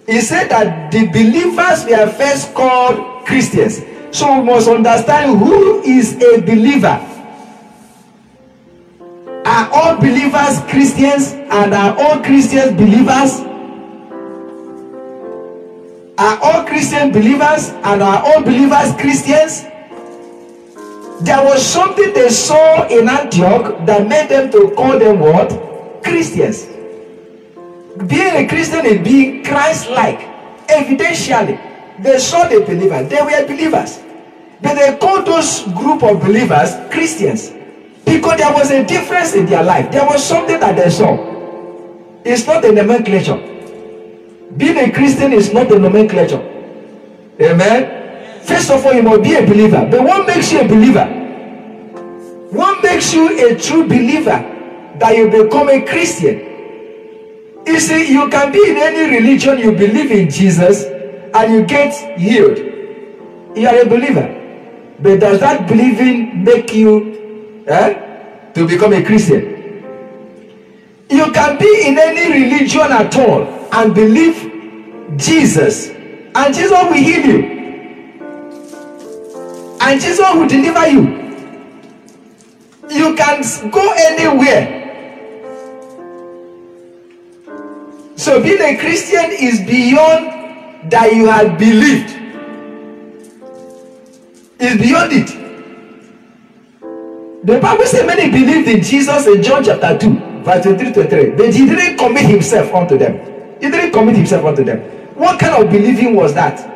He 0.08 0.22
said 0.22 0.50
that 0.50 0.92
the 0.92 1.08
believers 1.08 1.86
were 1.86 2.10
first 2.12 2.54
called 2.54 3.26
Christians. 3.26 3.82
So 4.12 4.40
we 4.40 4.46
must 4.46 4.68
understand 4.68 5.40
who 5.40 5.82
is 5.82 6.16
a 6.16 6.42
believer. 6.42 7.00
Are 9.46 9.70
all 9.74 9.98
believers 9.98 10.60
Christians 10.70 11.34
and 11.34 11.74
are 11.74 11.98
all 12.00 12.22
Christians 12.22 12.74
believers? 12.78 13.40
Are 16.18 16.40
all 16.44 16.66
Christian 16.66 17.12
believers 17.12 17.70
and 17.70 18.02
are 18.02 18.24
all 18.24 18.42
believers 18.44 18.94
Christians? 19.00 19.66
There 21.22 21.44
was 21.46 21.64
something 21.64 22.14
they 22.14 22.30
saw 22.30 22.88
in 22.88 23.08
Antioch 23.08 23.86
that 23.86 24.08
made 24.08 24.30
them 24.30 24.50
to 24.52 24.72
call 24.76 24.98
them 24.98 25.20
what? 25.20 25.50
Christians. 26.04 26.66
Being 28.08 28.46
a 28.46 28.48
Christian 28.48 28.86
is 28.88 29.04
being 29.04 29.44
Christ-like. 29.44 30.20
Evidentially, 30.68 31.60
they 32.02 32.18
saw 32.18 32.48
the 32.48 32.62
believers. 32.62 33.08
They 33.08 33.22
were 33.22 33.46
believers. 33.46 34.00
But 34.62 34.76
they 34.76 34.98
called 34.98 35.28
those 35.28 35.62
group 35.78 36.02
of 36.02 36.22
believers 36.22 36.74
Christians. 36.90 37.52
Because 38.04 38.40
there 38.40 38.54
was 38.54 38.72
a 38.72 38.84
difference 38.84 39.36
in 39.36 39.46
their 39.46 39.64
life. 39.64 39.92
There 39.92 40.06
was 40.06 40.24
something 40.24 40.60
that 40.60 40.76
they 40.76 40.90
saw. 40.90 41.14
It's 42.26 42.48
not 42.48 42.66
a 42.66 42.72
nomenclature. 42.72 43.38
Being 44.58 44.78
a 44.78 44.92
Christian 44.92 45.34
is 45.34 45.54
not 45.54 45.72
a 45.72 45.78
nomenclature. 45.78 46.42
Amen. 47.40 48.01
First 48.44 48.72
of 48.72 48.86
all, 48.86 48.94
you 48.94 49.04
must 49.04 49.24
be 49.24 49.36
a 49.36 49.46
believer. 49.46 49.88
But 49.90 50.04
what 50.04 50.28
makes 50.28 50.52
you 50.52 50.62
a 50.62 50.68
believer? 50.68 51.06
What 52.52 52.84
makes 52.84 53.14
you 53.14 53.50
a 53.50 53.58
true 53.58 53.84
believer 53.84 54.40
that 55.00 55.16
you 55.16 55.30
become 55.30 55.70
a 55.70 55.86
Christian? 55.86 56.52
You 57.66 57.80
see, 57.80 58.12
you 58.12 58.30
can 58.30 58.52
be 58.52 58.62
in 58.70 58.78
any 58.78 59.18
religion, 59.18 59.60
you 59.60 59.72
believe 59.72 60.12
in 60.12 60.30
Jesus, 60.30 60.84
and 61.34 61.54
you 61.54 61.64
get 61.66 62.20
healed. 62.20 62.58
You 63.56 63.68
are 63.68 63.82
a 63.82 63.86
believer. 63.86 64.38
But 65.00 65.20
does 65.20 65.40
that 65.40 65.68
believing 65.68 66.44
make 66.44 66.74
you 66.74 67.64
eh, 67.68 68.52
to 68.54 68.68
become 68.68 68.94
a 68.94 69.04
Christian? 69.04 69.60
You 71.10 71.32
can 71.32 71.58
be 71.58 71.88
in 71.88 71.98
any 72.00 72.44
religion 72.44 72.92
at 72.92 73.16
all 73.18 73.44
and 73.74 73.94
believe 73.94 75.18
Jesus, 75.18 75.90
and 75.90 76.54
Jesus 76.54 76.72
will 76.72 76.94
heal 76.94 77.26
you, 77.26 77.61
and 79.92 80.00
Jesus 80.00 80.26
will 80.34 80.48
deliver 80.48 80.88
you. 80.88 81.02
You 82.90 83.14
can 83.14 83.44
go 83.70 83.94
anywhere. 83.98 84.80
So 88.16 88.42
being 88.42 88.62
a 88.62 88.78
Christian 88.78 89.32
is 89.32 89.60
beyond 89.68 90.90
that 90.92 91.14
you 91.14 91.28
have 91.28 91.58
believed. 91.60 92.16
It's 94.60 94.82
beyond 94.82 95.12
it. 95.12 95.28
The 97.44 97.60
Bible 97.60 97.86
says 97.86 98.06
many 98.06 98.32
believed 98.32 98.70
in 98.70 98.82
Jesus 98.82 99.28
in 99.28 99.44
John 99.44 99.64
chapter 99.64 99.98
2, 99.98 100.44
verse 100.44 100.64
23 100.64 100.94
to 100.94 101.10
3. 101.10 101.30
But 101.32 101.54
he 101.54 101.66
didn't 101.66 101.98
commit 101.98 102.28
himself 102.28 102.74
unto 102.74 102.98
them. 102.98 103.60
He 103.60 103.70
didn't 103.70 103.92
commit 103.92 104.16
himself 104.16 104.46
unto 104.46 104.64
them. 104.64 104.80
What 105.16 105.38
kind 105.38 105.62
of 105.62 105.70
believing 105.70 106.16
was 106.16 106.34
that? 106.36 106.71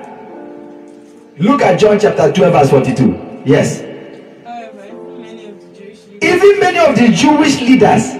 Look 1.38 1.62
at 1.62 1.80
John 1.80 2.00
chapter 2.00 2.32
12, 2.32 2.54
verse 2.54 2.70
42. 2.70 3.42
Yes. 3.46 3.82
Even 6.22 6.60
many 6.60 6.80
of 6.80 6.96
the 6.96 7.10
Jewish 7.14 7.60
leaders 7.62 8.14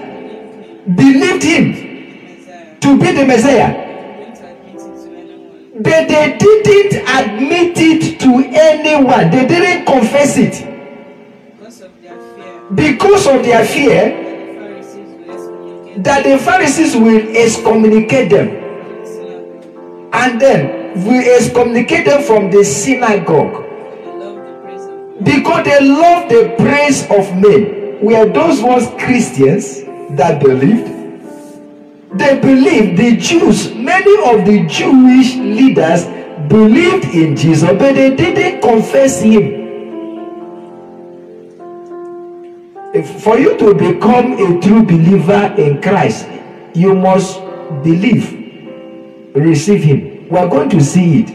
believed 0.94 1.42
him 1.42 2.78
to 2.80 2.98
be 2.98 3.12
the 3.12 3.24
Messiah. 3.24 3.84
But 5.78 6.08
they 6.08 6.36
didn't 6.38 7.02
admit 7.08 7.76
it 7.78 8.20
to 8.20 8.30
anyone. 8.48 9.30
They 9.30 9.46
didn't 9.46 9.86
confess 9.86 10.36
it. 10.38 10.76
because 12.74 13.26
of 13.26 13.44
their 13.44 13.64
fear 13.64 14.24
that 15.98 16.24
the 16.24 16.38
Pharisees 16.38 16.96
will 16.96 17.36
excommunicate 17.36 18.30
them. 18.30 18.48
And 20.12 20.40
then 20.40 20.85
will 21.04 21.36
excommunicate 21.36 22.06
them 22.06 22.22
from 22.22 22.50
the 22.50 22.64
synagogue. 22.64 23.64
Because 25.22 25.64
they 25.64 25.80
love 25.80 26.28
the 26.28 26.54
praise 26.58 27.02
of 27.10 27.34
men. 27.36 28.00
Were 28.00 28.26
those 28.26 28.62
ones 28.62 28.86
Christians 28.98 29.82
that 30.16 30.42
believed? 30.42 30.92
They 32.18 32.38
believed 32.40 32.98
the 32.98 33.16
Jews, 33.16 33.74
many 33.74 34.14
of 34.30 34.46
the 34.46 34.66
Jewish 34.66 35.34
leaders 35.36 36.04
believed 36.48 37.04
in 37.14 37.36
Jesus, 37.36 37.68
but 37.68 37.94
they 37.94 38.14
didn't 38.14 38.60
confess 38.62 39.20
him. 39.22 39.64
If- 42.94 43.10
For 43.22 43.38
you 43.38 43.56
to 43.58 43.74
become 43.74 44.32
a 44.34 44.60
true 44.60 44.82
believer 44.82 45.54
in 45.58 45.80
Christ, 45.82 46.26
you 46.74 46.94
must 46.94 47.40
believe, 47.82 48.32
receive 49.34 49.82
him. 49.82 50.15
We 50.30 50.38
are 50.38 50.48
going 50.48 50.68
to 50.70 50.82
see 50.82 51.20
it. 51.20 51.30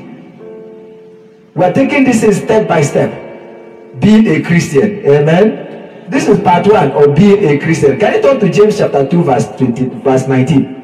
We 1.56 1.64
are 1.64 1.72
taking 1.72 2.04
this 2.04 2.22
step 2.38 2.68
by 2.68 2.82
step. 2.82 3.10
Being 4.00 4.28
a 4.28 4.42
Christian. 4.42 5.06
Amen. 5.06 6.10
This 6.10 6.28
is 6.28 6.40
part 6.42 6.68
one 6.68 6.92
of 6.92 7.16
being 7.16 7.44
a 7.48 7.58
Christian. 7.58 7.98
Can 7.98 8.16
you 8.16 8.22
turn 8.22 8.40
to 8.42 8.50
James 8.52 8.78
chapter 8.78 9.08
2, 9.08 9.24
verse 9.24 9.48
20, 9.56 9.86
verse 10.04 10.28
19? 10.28 10.82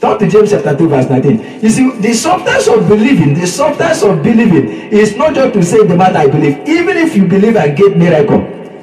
Turn 0.00 0.18
to 0.18 0.28
James 0.28 0.50
chapter 0.50 0.76
2, 0.76 0.88
verse 0.88 1.08
19. 1.08 1.62
You 1.62 1.68
see, 1.68 1.90
the 2.00 2.12
substance 2.12 2.66
of 2.66 2.88
believing, 2.88 3.34
the 3.34 3.46
substance 3.46 4.02
of 4.02 4.22
believing 4.22 4.90
is 4.90 5.14
not 5.16 5.34
just 5.34 5.52
to 5.54 5.62
say 5.62 5.86
the 5.86 5.94
matter 5.94 6.18
I 6.18 6.26
believe. 6.26 6.58
Even 6.66 6.96
if 6.96 7.14
you 7.14 7.26
believe 7.28 7.54
and 7.56 7.76
get 7.76 7.96
miracle, 7.96 8.40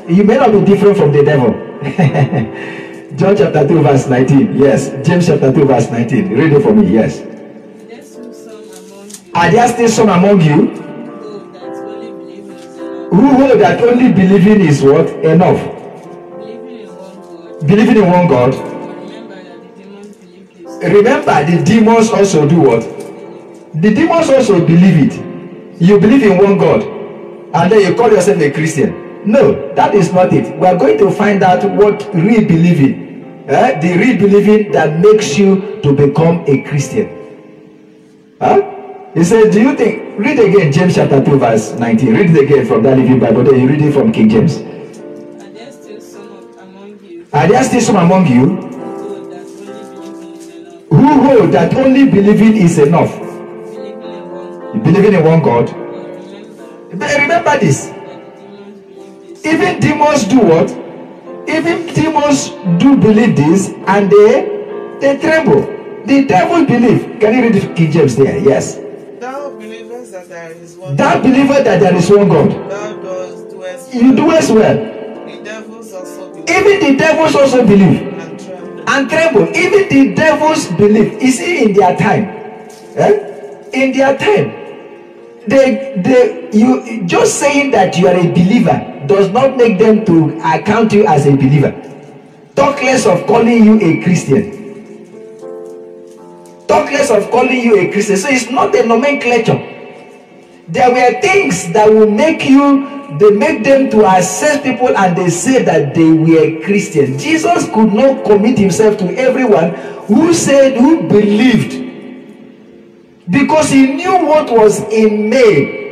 you 0.07 0.23
may 0.23 0.37
not 0.37 0.53
be 0.53 0.63
different 0.63 0.95
from 0.95 1.11
the 1.11 1.23
devil. 1.23 1.51
John 3.15 3.35
chapter 3.37 3.67
2, 3.67 3.81
verse 3.81 4.07
19. 4.07 4.55
Yes. 4.55 4.89
James 5.07 5.27
chapter 5.27 5.51
2, 5.53 5.65
verse 5.65 5.89
19. 5.89 6.29
Read 6.29 6.53
it 6.53 6.61
for 6.61 6.73
me. 6.73 6.87
Yes. 6.93 7.19
There's 7.19 8.11
still 8.11 8.33
some 8.33 8.59
among 8.91 9.35
Are 9.35 9.51
there 9.51 9.67
still 9.69 9.87
some 9.89 10.09
among 10.09 10.41
you 10.41 10.67
who 10.67 11.47
hold 11.47 11.51
that 11.51 11.81
only 11.81 12.11
believing 12.11 12.59
is 12.67 12.73
enough. 12.73 13.09
who 13.11 13.27
hold 13.27 13.59
that 13.59 13.81
only 13.81 14.11
believing 14.13 14.61
is 14.61 14.83
what? 14.83 15.07
Enough. 15.25 15.61
Believing 17.65 17.97
in 17.97 18.09
one 18.11 18.27
God, 18.27 18.51
Believing 18.51 19.77
in 19.77 19.93
one 19.95 20.81
God, 20.81 20.83
remember 20.93 21.45
the 21.45 21.63
demons 21.63 22.09
also 22.11 22.47
do 22.47 22.59
what 22.61 22.81
the 23.81 23.93
demons 23.93 24.29
also 24.29 24.59
believe 24.65 25.11
it 25.11 25.81
you 25.81 25.99
believe 25.99 26.23
in 26.23 26.37
one 26.37 26.57
god 26.57 26.81
and 26.83 27.71
then 27.71 27.79
you 27.81 27.95
call 27.95 28.11
yourself 28.11 28.39
a 28.41 28.51
christian 28.51 29.06
no 29.27 29.73
that 29.75 29.93
is 29.93 30.13
not 30.13 30.31
it. 30.33 30.57
We 30.57 30.65
are 30.67 30.77
going 30.77 30.97
to 30.99 31.11
find 31.11 31.43
out 31.43 31.63
what 31.71 32.07
real 32.13 32.47
believing 32.47 33.45
eh? 33.47 33.79
the 33.79 33.97
real 33.97 34.17
believing 34.17 34.71
that 34.71 34.99
makes 34.99 35.37
you 35.37 35.81
to 35.81 35.93
become 35.93 36.43
a 36.47 36.63
christian. 36.63 37.13
Huh? 38.39 38.61
he 39.13 39.23
says 39.23 39.53
do 39.53 39.61
you 39.61 39.75
think 39.75 40.17
read 40.19 40.39
again 40.39 40.71
james 40.71 40.95
chapter 40.95 41.23
2 41.23 41.39
verse 41.39 41.73
19 41.73 42.13
read 42.15 42.29
it 42.29 42.43
again 42.43 42.65
from 42.65 42.83
that 42.83 42.97
living 42.97 43.19
bible. 43.19 43.43
Then 43.43 43.59
you 43.59 43.67
read 43.67 43.81
it 43.81 43.91
from 43.93 44.11
king 44.11 44.29
james. 44.29 44.57
Are 44.57 45.49
there 45.49 45.71
still 45.71 46.01
some 46.01 46.57
among 46.57 46.99
you 47.03 47.27
are 47.33 47.47
there 47.47 47.63
still 47.63 47.81
some 47.81 47.95
among 47.97 48.27
you 48.27 48.67
who 50.89 51.21
hold 51.21 51.51
that 51.51 51.73
only 51.75 52.05
believing 52.09 52.55
is 52.55 52.79
enough, 52.79 53.13
who 53.13 53.25
hold 53.25 53.73
that 53.73 53.75
only 53.75 54.79
believing 54.79 55.13
in 55.13 55.23
one 55.23 55.41
God? 55.41 55.65
believing 55.69 55.93
in 55.93 56.03
one 56.03 56.21
god. 56.71 56.93
Remember. 56.93 57.21
Remember 57.21 57.59
this. 57.59 57.87
that 57.87 57.87
the 57.87 57.93
demons 57.93 57.96
even 59.45 59.79
demons 59.79 60.23
do 60.25 60.39
what? 60.39 60.69
Even 61.49 61.85
demons 61.93 62.49
do 62.79 62.97
believe 62.97 63.35
this 63.35 63.69
and 63.87 64.11
they 64.11 64.97
they 65.01 65.17
tremble. 65.19 65.61
The 66.05 66.25
devil 66.25 66.65
believe. 66.65 67.19
Can 67.19 67.33
you 67.35 67.41
read 67.43 67.53
the 67.53 67.73
king 67.73 67.91
james 67.91 68.15
there? 68.15 68.37
Yes. 68.39 68.75
Thou 69.19 69.49
believest 69.57 70.11
that 70.11 70.29
there 70.29 70.51
is 70.51 70.75
one 70.75 70.95
that 70.95 71.21
believer 71.23 71.63
that 71.63 71.79
there 71.79 71.95
is 71.95 72.09
one 72.09 72.29
god. 72.29 72.51
Thou 72.69 72.93
dost 73.01 73.49
doest 73.51 73.93
you 73.93 74.15
do 74.15 74.31
as 74.31 74.51
well. 74.51 74.75
The 74.75 75.41
devils 75.43 75.93
also 75.93 76.33
believe. 76.33 76.49
Even 76.49 76.79
the 76.91 76.97
devils 76.97 77.35
also 77.35 77.65
believe. 77.65 78.01
And 78.01 78.39
tremble. 78.39 78.89
and 78.89 79.09
tremble. 79.09 79.47
Even 79.55 79.89
the 79.89 80.15
devils 80.15 80.67
believe. 80.73 81.13
Is 81.21 81.39
it 81.39 81.67
in 81.67 81.73
their 81.73 81.95
time 81.97 82.25
eh? 82.97 83.13
in 83.73 83.91
their 83.91 84.17
time 84.17 84.66
they 85.47 86.01
they 86.03 86.49
you 86.51 87.05
just 87.05 87.39
saying 87.39 87.71
that 87.71 87.97
you 87.97 88.07
are 88.07 88.15
a 88.15 88.27
believer 88.31 89.05
does 89.07 89.31
not 89.31 89.55
make 89.55 89.79
them 89.79 90.03
to 90.05 90.37
account 90.43 90.91
you 90.91 91.05
as 91.07 91.25
a 91.25 91.31
believer. 91.31 91.71
Talk 92.55 92.81
less 92.81 93.05
of 93.05 93.25
calling 93.27 93.63
you 93.63 93.79
a 93.79 94.03
christian. 94.03 94.51
Talk 96.67 96.91
less 96.91 97.09
of 97.09 97.29
calling 97.31 97.59
you 97.59 97.79
a 97.79 97.91
christian. 97.91 98.17
So 98.17 98.29
it's 98.29 98.49
not 98.49 98.75
a 98.75 98.85
nomenclature. 98.85 99.73
There 100.67 100.91
were 100.91 101.21
things 101.21 101.71
that 101.71 101.89
will 101.89 102.11
make 102.11 102.43
you 102.43 102.97
they 103.19 103.31
make 103.31 103.63
them 103.63 103.89
to 103.91 104.05
assess 104.05 104.61
people 104.61 104.95
and 104.97 105.17
they 105.17 105.29
say 105.29 105.63
that 105.63 105.95
they 105.95 106.11
were 106.11 106.61
christian. 106.65 107.17
Jesus 107.17 107.69
could 107.71 107.93
not 107.93 108.25
commit 108.25 108.59
himself 108.59 108.97
to 108.97 109.17
everyone 109.17 109.73
who 110.07 110.33
said 110.33 110.77
who 110.77 111.07
believed 111.07 111.86
because 113.29 113.69
he 113.69 113.93
knew 113.93 114.25
what 114.25 114.49
was 114.51 114.81
in 114.91 115.29
men 115.29 115.85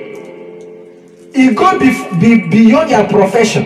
e 1.35 1.53
go 1.53 1.77
be, 1.77 1.91
be 2.19 2.47
beyond 2.47 2.89
their 2.89 3.07
profession. 3.07 3.65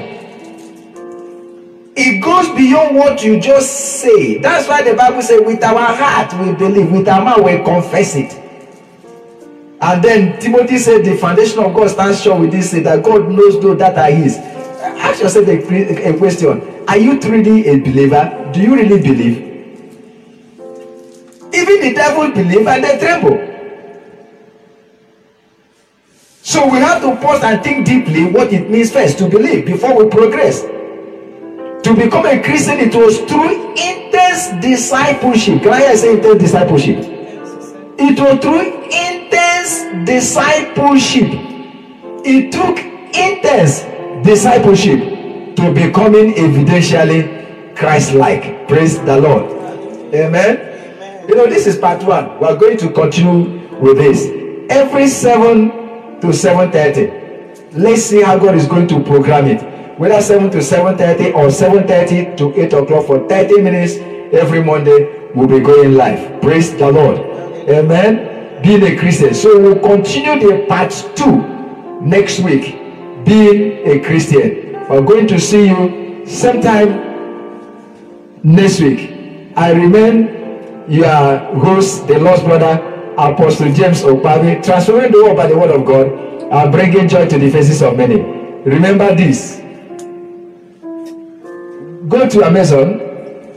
E 1.96 2.20
goes 2.20 2.48
beyond 2.56 2.96
what 2.96 3.24
you 3.24 3.40
just 3.40 4.02
say. 4.02 4.40
That's 4.40 4.68
why 4.68 4.82
the 4.82 4.96
bible 4.96 5.22
say 5.22 5.40
with 5.40 5.64
our 5.64 5.94
heart 5.94 6.34
we 6.40 6.54
believe 6.54 6.92
with 6.92 7.08
our 7.08 7.24
mouth 7.24 7.44
we 7.44 7.58
confess 7.64 8.16
it. 8.16 8.34
And 9.82 10.04
then 10.04 10.40
timothy 10.40 10.78
said 10.80 11.06
the 11.06 11.16
foundation 11.18 11.60
of 11.60 11.76
god 11.76 11.90
stands 11.90 12.22
sure 12.22 12.40
with 12.40 12.52
this 12.52 12.72
that 12.72 13.04
god 13.04 13.30
knows 13.30 13.62
those 13.62 13.78
that 13.80 13.98
are 13.98 14.12
his 14.12 14.38
ask 14.38 15.22
yourself 15.22 15.48
a, 15.48 16.10
a 16.10 16.18
question. 16.18 16.86
Are 16.88 16.98
you 16.98 17.20
truly 17.20 17.68
a 17.68 17.80
believer? 17.80 18.50
Do 18.52 18.62
you 18.62 18.76
really 18.76 19.00
believe? 19.00 19.38
Even 21.54 21.82
the 21.82 21.94
devil 21.94 22.32
believe 22.32 22.68
and 22.68 22.84
they 22.84 22.98
tremble 22.98 23.49
so 26.50 26.68
we 26.68 26.80
have 26.80 27.00
to 27.04 27.16
pause 27.18 27.44
and 27.44 27.64
think 27.64 27.86
deeply 27.86 28.26
what 28.26 28.52
it 28.52 28.72
means 28.72 28.92
first 28.92 29.20
to 29.20 29.30
believe 29.30 29.68
before 29.68 29.96
we 29.96 30.10
progress. 30.10 30.64
To 30.64 31.94
become 31.96 32.26
a 32.26 32.42
christian 32.42 32.80
it 32.80 32.96
was 32.96 33.20
through 33.20 33.74
intense 33.74 34.60
discipleship. 34.60 35.62
Can 35.62 35.74
i 35.74 35.94
say 35.94 36.16
intense 36.16 36.42
discipleship? 36.42 36.98
It 38.00 38.20
was 38.20 38.40
through 38.40 38.66
intense 38.90 40.08
discipleship. 40.10 41.30
It 42.26 42.52
took 42.52 42.80
intense 43.16 43.84
discipleship 44.26 45.56
to 45.56 45.72
becoming 45.72 46.34
evidentially 46.34 47.76
christ-like. 47.78 48.68
Praise 48.68 49.00
the 49.04 49.22
lord. 49.22 49.44
Amen. 50.16 51.28
You 51.30 51.36
know 51.36 51.46
this 51.46 51.68
is 51.68 51.78
part 51.78 52.02
one. 52.02 52.40
We 52.40 52.48
are 52.48 52.56
going 52.56 52.78
to 52.78 52.90
continue 52.90 53.70
with 53.80 53.98
this. 53.98 54.26
Every 54.72 55.08
seven 55.08 55.79
to 56.22 56.34
seven 56.34 56.72
thirty. 56.72 57.12
Let's 57.72 58.04
see 58.04 58.22
how 58.22 58.38
god 58.40 58.56
is 58.56 58.68
going 58.68 58.88
to 58.88 59.04
program 59.04 59.46
it. 59.48 60.00
Whether 60.00 60.22
seven 60.22 60.50
to 60.52 60.62
seven 60.62 60.98
thirty 60.98 61.32
or 61.34 61.52
seven 61.52 61.88
thirty 61.88 62.36
to 62.38 62.54
eight 62.60 62.74
o'clock 62.74 63.06
for 63.06 63.28
thirty 63.28 63.62
minutes 63.62 63.96
every 64.34 64.64
monday 64.64 65.32
we'll 65.34 65.48
be 65.48 65.60
going 65.60 65.94
live. 65.94 66.42
Praise 66.42 66.76
the 66.76 66.92
lord. 66.92 67.20
Amen. 67.70 68.62
Being 68.64 68.84
a 68.84 68.96
christian. 68.98 69.34
So 69.34 69.60
we'll 69.60 69.80
continue 69.80 70.40
the 70.40 70.66
part 70.68 70.92
two 71.16 71.42
next 72.02 72.40
week 72.40 72.76
being 73.26 73.88
a 73.88 74.00
christian. 74.00 74.74
We're 74.90 75.02
going 75.02 75.28
to 75.28 75.40
see 75.40 75.68
you 75.68 76.26
sometime 76.26 77.08
next 78.44 78.80
week. 78.80 79.52
I 79.56 79.74
remain 79.74 80.90
your 80.90 81.38
host 81.60 82.08
the 82.08 82.20
lost 82.20 82.44
brother 82.46 82.89
apostle 83.28 83.72
james 83.74 84.02
okpabi 84.04 84.64
transforming 84.64 85.12
the 85.12 85.18
world 85.24 85.36
by 85.36 85.48
the 85.48 85.58
word 85.58 85.72
of 85.72 85.86
god 85.86 86.08
and 86.52 86.72
bringing 86.72 87.08
joy 87.08 87.28
to 87.28 87.38
the 87.38 87.50
faces 87.52 87.82
of 87.84 87.96
many. 87.96 88.22
Remember 88.66 89.14
this. 89.16 89.58
Go 92.08 92.28
to 92.28 92.44
amazon 92.44 93.00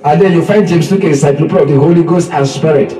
and 0.04 0.20
then 0.20 0.32
you 0.32 0.44
find 0.44 0.66
james 0.66 0.90
luke 0.90 1.04
encyclopedia 1.04 1.62
of 1.62 1.68
the 1.68 1.78
holy 1.78 2.02
ghost 2.02 2.30
and 2.32 2.46
spirit. 2.46 2.92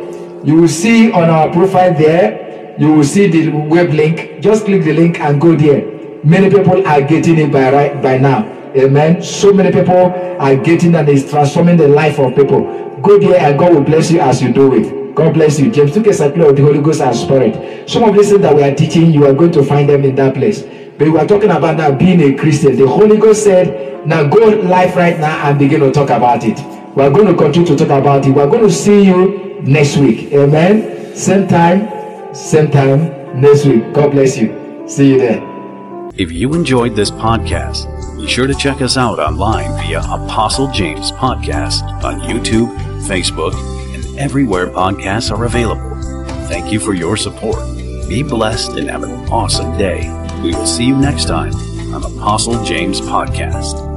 You 0.44 0.56
will 0.56 0.68
see 0.68 1.10
on 1.12 1.28
our 1.28 1.50
profile 1.52 1.92
there 1.94 2.76
you 2.78 2.92
will 2.92 3.04
see 3.04 3.26
the 3.26 3.48
web 3.50 3.90
link. 3.90 4.40
Just 4.40 4.64
click 4.64 4.82
the 4.84 4.92
link 4.92 5.20
and 5.20 5.40
go 5.40 5.54
there. 5.54 5.84
Many 6.24 6.48
people 6.48 6.86
are 6.86 7.02
getting 7.02 7.38
it 7.38 7.52
by 7.52 7.70
right 7.72 8.00
by 8.00 8.18
now. 8.18 8.46
Amen. 8.74 9.22
So 9.22 9.52
many 9.52 9.70
people 9.72 10.14
are 10.40 10.56
getting 10.56 10.94
and 10.94 11.08
it's 11.08 11.28
transforming 11.28 11.76
the 11.76 11.88
life 11.88 12.18
of 12.18 12.34
people. 12.34 12.98
Go 13.02 13.18
there 13.18 13.40
and 13.40 13.58
god 13.58 13.74
will 13.74 13.82
bless 13.82 14.10
you 14.10 14.20
as 14.20 14.40
you 14.40 14.52
do 14.52 14.74
it 14.74 15.01
god 15.14 15.34
bless 15.34 15.58
you. 15.58 15.70
James 15.70 15.92
took 15.92 16.06
a 16.06 16.12
cycle 16.12 16.48
of 16.48 16.56
the 16.56 16.62
holy 16.62 16.80
ghost 16.80 17.00
and 17.00 17.16
spirit. 17.16 17.88
Some 17.88 18.04
of 18.04 18.14
these 18.14 18.30
things 18.30 18.42
that 18.42 18.54
we 18.54 18.62
are 18.62 18.74
teaching 18.74 19.12
you 19.12 19.26
are 19.26 19.34
going 19.34 19.52
to 19.52 19.62
find 19.62 19.88
them 19.88 20.04
in 20.04 20.14
that 20.16 20.34
place. 20.34 20.62
But 20.98 21.08
we 21.08 21.18
are 21.18 21.26
talking 21.26 21.50
about 21.50 21.76
now 21.76 21.92
being 21.92 22.20
a 22.20 22.36
christian. 22.38 22.76
The 22.76 22.86
holy 22.86 23.18
ghost 23.18 23.44
said 23.44 24.06
now 24.06 24.26
go 24.28 24.38
live 24.46 24.96
right 24.96 25.18
now 25.18 25.48
and 25.48 25.58
begin 25.58 25.80
to 25.80 25.92
talk 25.92 26.10
about 26.10 26.44
it. 26.44 26.58
We 26.96 27.02
are 27.02 27.10
going 27.10 27.26
to 27.26 27.34
continue 27.34 27.66
to 27.68 27.76
talk 27.76 28.00
about 28.00 28.26
it. 28.26 28.32
We 28.32 28.40
are 28.40 28.48
going 28.48 28.62
to 28.62 28.72
see 28.72 29.04
you 29.04 29.60
next 29.62 29.96
week. 29.96 30.32
Amen? 30.32 31.16
Same 31.16 31.46
time 31.48 32.02
same 32.34 32.70
time 32.70 33.40
next 33.40 33.66
week. 33.66 33.92
God 33.92 34.12
bless 34.12 34.38
you. 34.38 34.84
See 34.88 35.12
you 35.12 35.18
there. 35.18 35.42
If 36.16 36.32
you 36.32 36.54
enjoyed 36.54 36.96
this 36.96 37.10
podcast, 37.10 37.86
be 38.16 38.26
sure 38.26 38.46
to 38.46 38.54
check 38.54 38.80
us 38.80 38.96
out 38.96 39.18
online 39.18 39.70
via 39.72 40.00
Apostle 40.00 40.70
James 40.70 41.12
Podcast 41.12 41.82
on 42.04 42.20
YouTube, 42.20 42.74
Facebook, 43.06 43.52
everywhere 44.18 44.68
podcasts 44.68 45.30
are 45.30 45.44
available. 45.44 45.90
Thank 46.48 46.72
you 46.72 46.80
for 46.80 46.94
your 46.94 47.16
support. 47.16 47.58
Be 48.08 48.22
blessed 48.22 48.72
and 48.72 48.90
have 48.90 49.02
an 49.02 49.28
awesome 49.28 49.76
day. 49.78 50.08
We 50.42 50.50
will 50.54 50.66
see 50.66 50.84
you 50.84 50.96
next 50.96 51.26
time 51.26 51.54
on 51.94 52.04
Apostle 52.04 52.62
James 52.64 53.00
Podcast. 53.00 53.91